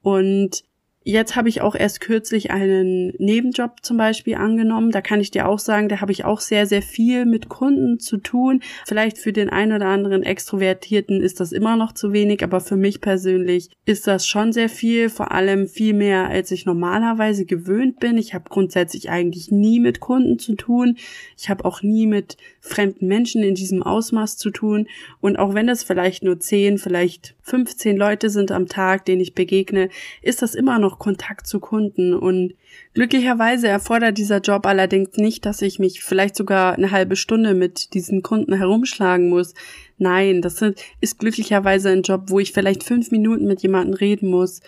Und 0.02 0.64
Jetzt 1.09 1.37
habe 1.37 1.49
ich 1.49 1.61
auch 1.61 1.77
erst 1.77 2.01
kürzlich 2.01 2.51
einen 2.51 3.13
Nebenjob 3.19 3.77
zum 3.83 3.97
Beispiel 3.97 4.35
angenommen. 4.35 4.91
Da 4.91 5.01
kann 5.01 5.21
ich 5.21 5.31
dir 5.31 5.47
auch 5.47 5.61
sagen, 5.61 5.89
da 5.89 6.01
habe 6.01 6.11
ich 6.11 6.25
auch 6.25 6.41
sehr, 6.41 6.67
sehr 6.67 6.83
viel 6.83 7.27
mit 7.27 7.49
Kunden 7.49 8.01
zu 8.01 8.17
tun. 8.17 8.61
Vielleicht 8.85 9.17
für 9.17 9.33
den 9.33 9.49
einen 9.49 9.71
oder 9.71 9.87
anderen 9.87 10.25
Extrovertierten 10.25 11.21
ist 11.21 11.39
das 11.39 11.53
immer 11.53 11.77
noch 11.77 11.93
zu 11.93 12.13
wenig, 12.13 12.43
aber 12.43 12.61
für 12.61 12.75
mich 12.75 13.01
persönlich 13.01 13.71
ist 13.85 14.09
das 14.09 14.27
schon 14.27 14.53
sehr 14.53 14.69
viel, 14.69 15.09
vor 15.09 15.31
allem 15.31 15.69
viel 15.69 15.95
mehr, 15.95 16.27
als 16.29 16.51
ich 16.51 16.67
normalerweise 16.67 17.45
gewöhnt 17.45 18.01
bin. 18.01 18.19
Ich 18.19 18.35
habe 18.35 18.51
grundsätzlich 18.51 19.09
eigentlich 19.09 19.53
nie 19.53 19.79
mit 19.79 20.01
Kunden 20.01 20.41
zu 20.41 20.57
tun. 20.57 20.97
Ich 21.39 21.49
habe 21.49 21.65
auch 21.67 21.83
nie 21.83 22.09
mit 22.09 22.37
fremden 22.59 23.07
Menschen 23.07 23.45
in 23.45 23.55
diesem 23.55 23.85
Ausmaß 23.85 24.39
zu 24.39 24.51
tun. 24.51 24.89
Und 25.21 25.39
auch 25.39 25.55
wenn 25.55 25.69
das 25.69 25.85
vielleicht 25.85 26.25
nur 26.25 26.41
10, 26.41 26.79
vielleicht 26.79 27.37
15 27.43 27.97
Leute 27.97 28.29
sind 28.29 28.51
am 28.51 28.67
Tag, 28.67 29.05
denen 29.05 29.21
ich 29.21 29.35
begegne, 29.35 29.89
ist 30.21 30.43
das 30.43 30.57
immer 30.57 30.81
noch 30.81 30.96
Kontakt 30.99 31.47
zu 31.47 31.61
Kunden. 31.61 32.15
Und 32.15 32.55
glücklicherweise 32.95 33.69
erfordert 33.69 34.19
dieser 34.19 34.41
Job 34.41 34.67
allerdings 34.67 35.17
nicht, 35.17 35.47
dass 35.47 35.62
ich 35.62 35.79
mich 35.79 36.03
vielleicht 36.03 36.37
sogar 36.37 36.75
eine 36.75 36.91
halbe 36.91 37.17
Stunde 37.17 37.55
mit 37.55 37.95
diesen 37.95 38.23
Kunden 38.23 38.55
herumschlagen 38.55 39.29
muss. 39.29 39.55
Nein, 39.99 40.43
das 40.43 40.62
ist 41.00 41.19
glücklicherweise 41.19 41.91
ein 41.91 42.03
Job, 42.03 42.25
wo 42.26 42.41
ich 42.41 42.53
vielleicht 42.53 42.85
fünf 42.85 43.11
Minuten 43.11 43.47
mit 43.47 43.62
jemandem 43.62 43.95
reden 43.95 44.29
muss. 44.29 44.61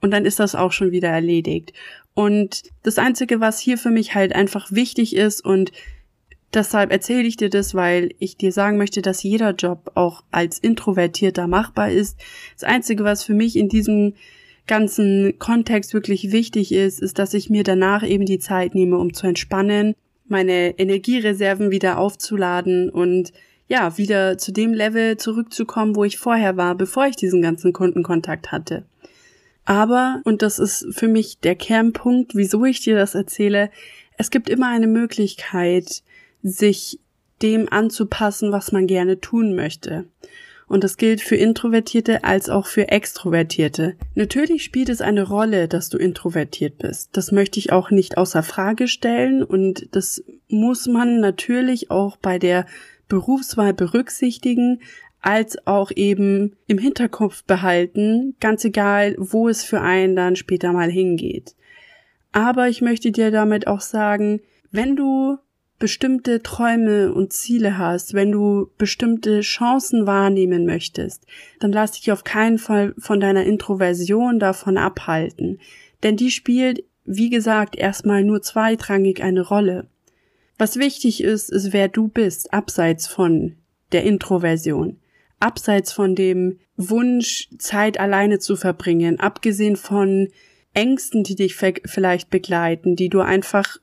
Und 0.00 0.10
dann 0.10 0.24
ist 0.24 0.40
das 0.40 0.54
auch 0.54 0.72
schon 0.72 0.90
wieder 0.90 1.08
erledigt. 1.08 1.72
Und 2.14 2.62
das 2.82 2.98
Einzige, 2.98 3.40
was 3.40 3.58
hier 3.58 3.78
für 3.78 3.90
mich 3.90 4.14
halt 4.14 4.34
einfach 4.34 4.72
wichtig 4.72 5.16
ist 5.16 5.44
und 5.44 5.72
Deshalb 6.54 6.92
erzähle 6.92 7.26
ich 7.26 7.36
dir 7.36 7.48
das, 7.48 7.74
weil 7.74 8.14
ich 8.18 8.36
dir 8.36 8.52
sagen 8.52 8.76
möchte, 8.76 9.00
dass 9.00 9.22
jeder 9.22 9.52
Job 9.52 9.92
auch 9.94 10.22
als 10.30 10.58
Introvertierter 10.58 11.46
machbar 11.46 11.90
ist. 11.90 12.18
Das 12.54 12.64
Einzige, 12.64 13.04
was 13.04 13.24
für 13.24 13.32
mich 13.32 13.56
in 13.56 13.68
diesem 13.68 14.14
ganzen 14.66 15.38
Kontext 15.38 15.94
wirklich 15.94 16.32
wichtig 16.32 16.72
ist, 16.72 17.00
ist, 17.00 17.18
dass 17.18 17.34
ich 17.34 17.50
mir 17.50 17.64
danach 17.64 18.02
eben 18.06 18.26
die 18.26 18.38
Zeit 18.38 18.74
nehme, 18.74 18.98
um 18.98 19.12
zu 19.12 19.26
entspannen, 19.26 19.94
meine 20.26 20.78
Energiereserven 20.78 21.70
wieder 21.70 21.98
aufzuladen 21.98 22.88
und 22.88 23.32
ja, 23.68 23.96
wieder 23.96 24.38
zu 24.38 24.52
dem 24.52 24.74
Level 24.74 25.16
zurückzukommen, 25.16 25.96
wo 25.96 26.04
ich 26.04 26.18
vorher 26.18 26.56
war, 26.56 26.74
bevor 26.74 27.06
ich 27.06 27.16
diesen 27.16 27.42
ganzen 27.42 27.72
Kundenkontakt 27.72 28.52
hatte. 28.52 28.84
Aber, 29.64 30.20
und 30.24 30.42
das 30.42 30.58
ist 30.58 30.86
für 30.90 31.08
mich 31.08 31.38
der 31.38 31.54
Kernpunkt, 31.54 32.34
wieso 32.34 32.64
ich 32.64 32.80
dir 32.80 32.96
das 32.96 33.14
erzähle, 33.14 33.70
es 34.18 34.30
gibt 34.30 34.48
immer 34.48 34.68
eine 34.68 34.88
Möglichkeit, 34.88 36.02
sich 36.42 36.98
dem 37.42 37.68
anzupassen, 37.72 38.52
was 38.52 38.72
man 38.72 38.86
gerne 38.86 39.20
tun 39.20 39.54
möchte. 39.54 40.04
Und 40.72 40.84
das 40.84 40.96
gilt 40.96 41.20
für 41.20 41.36
Introvertierte 41.36 42.24
als 42.24 42.48
auch 42.48 42.64
für 42.64 42.88
Extrovertierte. 42.88 43.94
Natürlich 44.14 44.64
spielt 44.64 44.88
es 44.88 45.02
eine 45.02 45.24
Rolle, 45.24 45.68
dass 45.68 45.90
du 45.90 45.98
introvertiert 45.98 46.78
bist. 46.78 47.10
Das 47.12 47.30
möchte 47.30 47.58
ich 47.58 47.72
auch 47.72 47.90
nicht 47.90 48.16
außer 48.16 48.42
Frage 48.42 48.88
stellen 48.88 49.42
und 49.42 49.94
das 49.94 50.24
muss 50.48 50.86
man 50.86 51.20
natürlich 51.20 51.90
auch 51.90 52.16
bei 52.16 52.38
der 52.38 52.64
Berufswahl 53.06 53.74
berücksichtigen, 53.74 54.80
als 55.20 55.66
auch 55.66 55.90
eben 55.94 56.56
im 56.66 56.78
Hinterkopf 56.78 57.44
behalten, 57.44 58.34
ganz 58.40 58.64
egal, 58.64 59.14
wo 59.18 59.50
es 59.50 59.64
für 59.64 59.82
einen 59.82 60.16
dann 60.16 60.36
später 60.36 60.72
mal 60.72 60.90
hingeht. 60.90 61.54
Aber 62.32 62.70
ich 62.70 62.80
möchte 62.80 63.12
dir 63.12 63.30
damit 63.30 63.66
auch 63.66 63.82
sagen, 63.82 64.40
wenn 64.70 64.96
du 64.96 65.36
bestimmte 65.82 66.44
Träume 66.44 67.12
und 67.12 67.32
Ziele 67.32 67.76
hast, 67.76 68.14
wenn 68.14 68.30
du 68.30 68.70
bestimmte 68.78 69.40
Chancen 69.40 70.06
wahrnehmen 70.06 70.64
möchtest, 70.64 71.26
dann 71.58 71.72
lass 71.72 71.90
dich 71.90 72.12
auf 72.12 72.22
keinen 72.22 72.58
Fall 72.58 72.94
von 72.98 73.18
deiner 73.18 73.42
Introversion 73.42 74.38
davon 74.38 74.78
abhalten. 74.78 75.58
Denn 76.04 76.16
die 76.16 76.30
spielt, 76.30 76.84
wie 77.04 77.30
gesagt, 77.30 77.74
erstmal 77.74 78.22
nur 78.22 78.42
zweitrangig 78.42 79.24
eine 79.24 79.40
Rolle. 79.40 79.88
Was 80.56 80.76
wichtig 80.76 81.20
ist, 81.20 81.50
ist, 81.50 81.72
wer 81.72 81.88
du 81.88 82.06
bist, 82.06 82.52
abseits 82.52 83.08
von 83.08 83.56
der 83.90 84.04
Introversion. 84.04 85.00
Abseits 85.40 85.92
von 85.92 86.14
dem 86.14 86.60
Wunsch, 86.76 87.48
Zeit 87.58 87.98
alleine 87.98 88.38
zu 88.38 88.54
verbringen, 88.54 89.18
abgesehen 89.18 89.74
von 89.74 90.28
Ängsten, 90.74 91.24
die 91.24 91.34
dich 91.34 91.56
vielleicht 91.56 92.30
begleiten, 92.30 92.94
die 92.94 93.08
du 93.08 93.18
einfach 93.18 93.78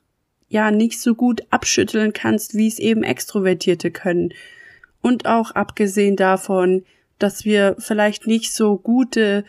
ja 0.50 0.70
nicht 0.70 1.00
so 1.00 1.14
gut 1.14 1.42
abschütteln 1.48 2.12
kannst, 2.12 2.54
wie 2.54 2.66
es 2.66 2.78
eben 2.78 3.02
Extrovertierte 3.02 3.90
können. 3.90 4.34
Und 5.00 5.24
auch 5.24 5.52
abgesehen 5.52 6.16
davon, 6.16 6.82
dass 7.18 7.46
wir 7.46 7.76
vielleicht 7.78 8.26
nicht 8.26 8.52
so 8.52 8.76
gute 8.76 9.44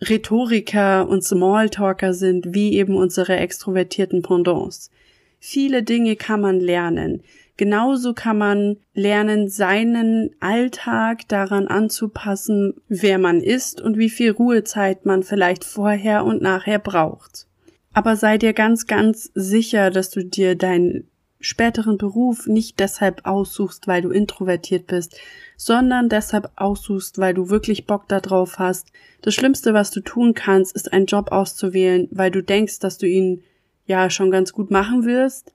Rhetoriker 0.00 1.08
und 1.08 1.22
Smalltalker 1.22 2.14
sind, 2.14 2.54
wie 2.54 2.74
eben 2.74 2.96
unsere 2.96 3.36
extrovertierten 3.36 4.22
Pendants. 4.22 4.90
Viele 5.38 5.82
Dinge 5.82 6.16
kann 6.16 6.40
man 6.40 6.60
lernen. 6.60 7.22
Genauso 7.56 8.14
kann 8.14 8.38
man 8.38 8.76
lernen, 8.94 9.48
seinen 9.48 10.30
Alltag 10.40 11.28
daran 11.28 11.66
anzupassen, 11.66 12.74
wer 12.88 13.18
man 13.18 13.40
ist 13.40 13.80
und 13.80 13.98
wie 13.98 14.10
viel 14.10 14.30
Ruhezeit 14.30 15.04
man 15.04 15.22
vielleicht 15.22 15.64
vorher 15.64 16.24
und 16.24 16.42
nachher 16.42 16.78
braucht. 16.78 17.46
Aber 17.92 18.16
sei 18.16 18.38
dir 18.38 18.52
ganz, 18.52 18.86
ganz 18.86 19.30
sicher, 19.34 19.90
dass 19.90 20.10
du 20.10 20.24
dir 20.24 20.56
deinen 20.56 21.08
späteren 21.40 21.98
Beruf 21.98 22.46
nicht 22.46 22.78
deshalb 22.80 23.26
aussuchst, 23.26 23.88
weil 23.88 24.02
du 24.02 24.10
introvertiert 24.10 24.86
bist, 24.86 25.18
sondern 25.56 26.08
deshalb 26.08 26.50
aussuchst, 26.56 27.18
weil 27.18 27.34
du 27.34 27.50
wirklich 27.50 27.86
Bock 27.86 28.08
darauf 28.08 28.58
hast. 28.58 28.92
Das 29.22 29.34
Schlimmste, 29.34 29.74
was 29.74 29.90
du 29.90 30.00
tun 30.00 30.34
kannst, 30.34 30.74
ist 30.74 30.92
einen 30.92 31.06
Job 31.06 31.32
auszuwählen, 31.32 32.08
weil 32.12 32.30
du 32.30 32.42
denkst, 32.42 32.78
dass 32.78 32.96
du 32.96 33.06
ihn 33.06 33.42
ja 33.86 34.08
schon 34.08 34.30
ganz 34.30 34.52
gut 34.52 34.70
machen 34.70 35.04
wirst, 35.04 35.52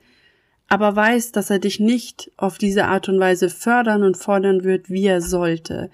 aber 0.68 0.96
weißt, 0.96 1.36
dass 1.36 1.50
er 1.50 1.60
dich 1.60 1.80
nicht 1.80 2.32
auf 2.36 2.58
diese 2.58 2.86
Art 2.86 3.08
und 3.08 3.20
Weise 3.20 3.50
fördern 3.50 4.04
und 4.04 4.18
fordern 4.18 4.66
wird, 4.66 4.90
wie 4.90 5.06
er 5.06 5.22
sollte. 5.22 5.90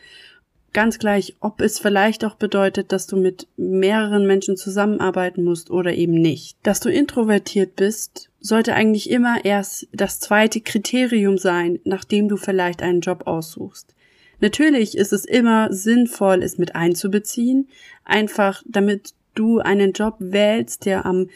Ganz 0.74 0.98
gleich, 0.98 1.36
ob 1.40 1.62
es 1.62 1.78
vielleicht 1.78 2.26
auch 2.26 2.34
bedeutet, 2.34 2.92
dass 2.92 3.06
du 3.06 3.16
mit 3.16 3.48
mehreren 3.58 4.26
Menschen 4.26 4.58
zusammenarbeiten 4.58 5.44
musst 5.44 5.70
oder 5.70 5.94
eben 5.94 6.14
nicht. 6.14 6.58
Dass 6.64 6.80
du 6.80 6.90
introvertiert 6.90 7.76
bist, 7.76 8.32
sollte 8.40 8.74
eigentlich 8.74 9.12
immer 9.12 9.46
erst 9.46 9.88
das 9.92 10.20
zweite 10.20 10.62
Kriterium 10.62 11.38
sein, 11.38 11.80
nachdem 11.84 12.28
du 12.28 12.38
vielleicht 12.38 12.82
einen 12.82 13.02
Job 13.02 13.28
aussuchst. 13.28 13.94
Natürlich 14.40 14.98
ist 14.98 15.14
es 15.14 15.26
immer 15.26 15.72
sinnvoll, 15.72 16.42
es 16.42 16.58
mit 16.58 16.76
einzubeziehen, 16.76 17.70
einfach 18.04 18.64
damit 18.66 19.14
du 19.36 19.60
einen 19.60 19.94
Job 19.94 20.16
wählst, 20.20 20.86
der 20.86 21.06
am 21.06 21.30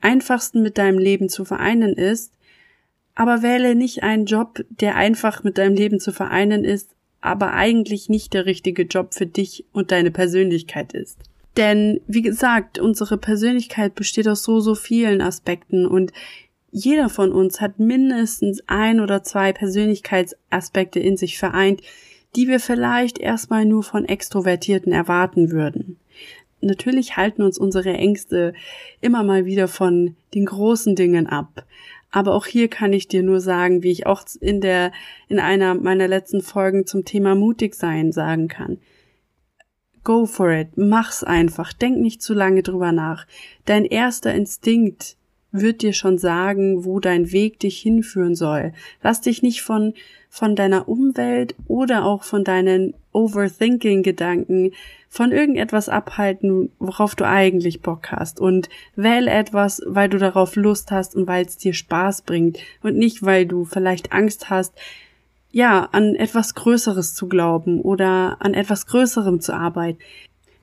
einfachsten 0.00 0.62
mit 0.62 0.78
deinem 0.78 0.98
Leben 0.98 1.28
zu 1.28 1.44
vereinen 1.44 1.92
ist, 1.92 2.32
aber 3.14 3.42
wähle 3.42 3.74
nicht 3.74 4.02
einen 4.02 4.24
Job, 4.24 4.64
der 4.70 4.96
einfach 4.96 5.44
mit 5.44 5.58
deinem 5.58 5.74
Leben 5.74 6.00
zu 6.00 6.12
vereinen 6.12 6.64
ist, 6.64 6.96
aber 7.20 7.52
eigentlich 7.52 8.08
nicht 8.08 8.32
der 8.32 8.46
richtige 8.46 8.82
Job 8.82 9.14
für 9.14 9.26
dich 9.26 9.64
und 9.72 9.90
deine 9.90 10.10
Persönlichkeit 10.10 10.92
ist. 10.92 11.18
Denn, 11.56 12.00
wie 12.06 12.22
gesagt, 12.22 12.78
unsere 12.78 13.18
Persönlichkeit 13.18 13.94
besteht 13.94 14.28
aus 14.28 14.42
so, 14.42 14.60
so 14.60 14.74
vielen 14.74 15.20
Aspekten 15.20 15.86
und 15.86 16.12
jeder 16.72 17.08
von 17.08 17.32
uns 17.32 17.60
hat 17.60 17.80
mindestens 17.80 18.62
ein 18.68 19.00
oder 19.00 19.24
zwei 19.24 19.52
Persönlichkeitsaspekte 19.52 21.00
in 21.00 21.16
sich 21.16 21.36
vereint, 21.36 21.82
die 22.36 22.46
wir 22.46 22.60
vielleicht 22.60 23.18
erstmal 23.18 23.64
nur 23.64 23.82
von 23.82 24.04
Extrovertierten 24.04 24.92
erwarten 24.92 25.50
würden. 25.50 25.98
Natürlich 26.60 27.16
halten 27.16 27.42
uns 27.42 27.58
unsere 27.58 27.94
Ängste 27.94 28.52
immer 29.00 29.24
mal 29.24 29.46
wieder 29.46 29.66
von 29.66 30.14
den 30.34 30.46
großen 30.46 30.94
Dingen 30.94 31.26
ab. 31.26 31.64
Aber 32.10 32.34
auch 32.34 32.46
hier 32.46 32.68
kann 32.68 32.92
ich 32.92 33.08
dir 33.08 33.22
nur 33.22 33.40
sagen, 33.40 33.82
wie 33.82 33.92
ich 33.92 34.06
auch 34.06 34.22
in 34.40 34.60
der, 34.60 34.92
in 35.28 35.38
einer 35.38 35.74
meiner 35.74 36.08
letzten 36.08 36.42
Folgen 36.42 36.86
zum 36.86 37.04
Thema 37.04 37.34
mutig 37.34 37.74
sein 37.74 38.12
sagen 38.12 38.48
kann. 38.48 38.78
Go 40.02 40.26
for 40.26 40.50
it. 40.50 40.76
Mach's 40.76 41.22
einfach. 41.22 41.72
Denk 41.72 41.98
nicht 41.98 42.22
zu 42.22 42.34
lange 42.34 42.62
drüber 42.62 42.90
nach. 42.90 43.26
Dein 43.66 43.84
erster 43.84 44.34
Instinkt 44.34 45.16
wird 45.52 45.82
dir 45.82 45.92
schon 45.92 46.18
sagen, 46.18 46.84
wo 46.84 47.00
dein 47.00 47.32
Weg 47.32 47.58
dich 47.58 47.80
hinführen 47.80 48.34
soll. 48.34 48.72
Lass 49.02 49.20
dich 49.20 49.42
nicht 49.42 49.62
von, 49.62 49.94
von 50.28 50.54
deiner 50.54 50.88
Umwelt 50.88 51.54
oder 51.66 52.04
auch 52.04 52.22
von 52.22 52.44
deinen 52.44 52.94
Overthinking-Gedanken 53.12 54.72
von 55.08 55.32
irgendetwas 55.32 55.88
abhalten, 55.88 56.70
worauf 56.78 57.16
du 57.16 57.26
eigentlich 57.26 57.82
Bock 57.82 58.12
hast. 58.12 58.40
Und 58.40 58.68
wähl 58.94 59.26
etwas, 59.26 59.82
weil 59.86 60.08
du 60.08 60.18
darauf 60.18 60.54
Lust 60.54 60.92
hast 60.92 61.16
und 61.16 61.26
weil 61.26 61.44
es 61.44 61.56
dir 61.56 61.74
Spaß 61.74 62.22
bringt 62.22 62.58
und 62.82 62.96
nicht, 62.96 63.24
weil 63.24 63.46
du 63.46 63.64
vielleicht 63.64 64.12
Angst 64.12 64.50
hast, 64.50 64.74
ja, 65.52 65.88
an 65.90 66.14
etwas 66.14 66.54
Größeres 66.54 67.14
zu 67.14 67.28
glauben 67.28 67.80
oder 67.80 68.36
an 68.38 68.54
etwas 68.54 68.86
Größerem 68.86 69.40
zu 69.40 69.52
arbeiten. 69.52 69.98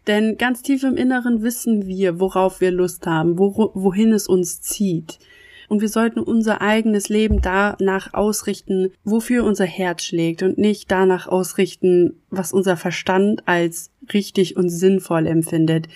Denn 0.08 0.38
ganz 0.38 0.62
tief 0.62 0.84
im 0.84 0.96
Inneren 0.96 1.44
wissen 1.44 1.86
wir, 1.86 2.20
worauf 2.20 2.62
wir 2.62 2.72
Lust 2.72 3.06
haben, 3.06 3.38
wo, 3.38 3.72
wohin 3.74 4.14
es 4.14 4.28
uns 4.28 4.62
zieht. 4.62 5.20
Und 5.68 5.82
wir 5.82 5.90
sollten 5.90 6.22
unser 6.22 6.62
eigenes 6.62 7.10
Leben 7.10 7.42
danach 7.42 8.14
ausrichten, 8.14 8.94
wofür 9.04 9.44
unser 9.44 9.66
Herz 9.66 10.04
schlägt 10.04 10.42
und 10.42 10.58
nicht 10.58 10.90
danach 10.90 11.28
ausrichten, 11.28 12.22
was 12.30 12.54
unser 12.54 12.78
Verstand 12.78 13.46
als 13.50 13.92
richtig 14.14 14.56
und 14.56 14.70
sinnvoll 14.70 15.28
empfindet. 15.28 15.90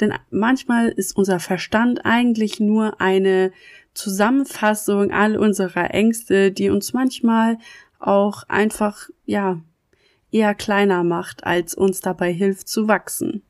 Denn 0.00 0.14
manchmal 0.30 0.90
ist 0.90 1.16
unser 1.16 1.40
Verstand 1.40 2.04
eigentlich 2.04 2.60
nur 2.60 3.00
eine 3.00 3.50
Zusammenfassung 3.92 5.10
all 5.10 5.36
unserer 5.36 5.92
Ängste, 5.92 6.52
die 6.52 6.70
uns 6.70 6.92
manchmal 6.92 7.58
auch 7.98 8.44
einfach, 8.44 9.08
ja, 9.24 9.60
eher 10.30 10.54
kleiner 10.54 11.02
macht, 11.02 11.42
als 11.42 11.74
uns 11.74 12.00
dabei 12.00 12.32
hilft 12.32 12.68
zu 12.68 12.86
wachsen. 12.86 13.42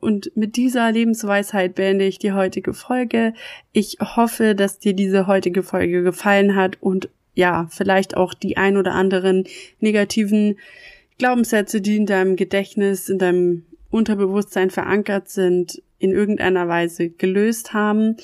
Und 0.00 0.34
mit 0.34 0.56
dieser 0.56 0.90
Lebensweisheit 0.90 1.74
beende 1.74 2.06
ich 2.06 2.18
die 2.18 2.32
heutige 2.32 2.72
Folge. 2.72 3.34
Ich 3.72 3.98
hoffe, 4.00 4.54
dass 4.54 4.78
dir 4.78 4.94
diese 4.94 5.26
heutige 5.26 5.62
Folge 5.62 6.02
gefallen 6.02 6.56
hat 6.56 6.78
und 6.80 7.10
ja, 7.34 7.68
vielleicht 7.70 8.16
auch 8.16 8.34
die 8.34 8.56
ein 8.56 8.76
oder 8.76 8.92
anderen 8.92 9.44
negativen 9.78 10.58
Glaubenssätze, 11.18 11.80
die 11.80 11.96
in 11.96 12.06
deinem 12.06 12.36
Gedächtnis, 12.36 13.08
in 13.08 13.18
deinem 13.18 13.66
Unterbewusstsein 13.90 14.70
verankert 14.70 15.28
sind, 15.28 15.82
in 15.98 16.12
irgendeiner 16.12 16.66
Weise 16.66 17.10
gelöst 17.10 17.74
haben. 17.74 18.16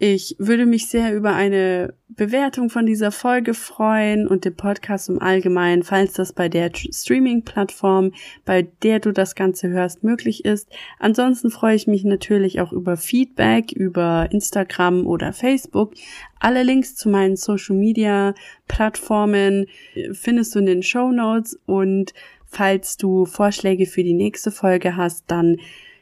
Ich 0.00 0.36
würde 0.38 0.64
mich 0.64 0.86
sehr 0.86 1.12
über 1.12 1.34
eine 1.34 1.92
Bewertung 2.08 2.70
von 2.70 2.86
dieser 2.86 3.10
Folge 3.10 3.52
freuen 3.52 4.28
und 4.28 4.44
dem 4.44 4.54
Podcast 4.54 5.08
im 5.08 5.20
Allgemeinen, 5.20 5.82
falls 5.82 6.12
das 6.12 6.32
bei 6.32 6.48
der 6.48 6.70
Streaming-Plattform, 6.72 8.12
bei 8.44 8.62
der 8.84 9.00
du 9.00 9.12
das 9.12 9.34
Ganze 9.34 9.70
hörst, 9.70 10.04
möglich 10.04 10.44
ist. 10.44 10.68
Ansonsten 11.00 11.50
freue 11.50 11.74
ich 11.74 11.88
mich 11.88 12.04
natürlich 12.04 12.60
auch 12.60 12.72
über 12.72 12.96
Feedback 12.96 13.72
über 13.72 14.28
Instagram 14.30 15.04
oder 15.04 15.32
Facebook. 15.32 15.94
Alle 16.38 16.62
Links 16.62 16.94
zu 16.94 17.08
meinen 17.08 17.34
Social-Media-Plattformen 17.34 19.66
äh, 19.94 20.14
findest 20.14 20.54
du 20.54 20.60
in 20.60 20.66
den 20.66 20.84
Show 20.84 21.10
Notes 21.10 21.58
und 21.66 22.14
falls 22.46 22.98
du 22.98 23.26
Vorschläge 23.26 23.86
für 23.86 24.04
die 24.04 24.14
nächste 24.14 24.52
Folge 24.52 24.96
hast, 24.96 25.24
dann 25.26 25.56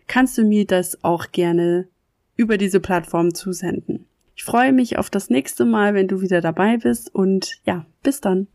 kannst 0.07 0.37
du 0.37 0.45
mir 0.45 0.67
das 0.67 1.03
auch 1.03 1.33
gerne 1.33 1.89
über 2.37 2.59
diese 2.59 2.81
Plattform 2.81 3.35
zusenden. 3.35 4.07
Ich 4.35 4.45
freue 4.45 4.73
mich 4.73 4.99
auf 4.99 5.09
das 5.11 5.31
nächste 5.31 5.65
Mal, 5.65 5.95
wenn 5.95 6.09
du 6.09 6.21
wieder 6.21 6.41
dabei 6.41 6.77
bist 6.77 7.15
und 7.15 7.61
ja, 7.65 7.87
bis 8.03 8.21
dann. 8.21 8.49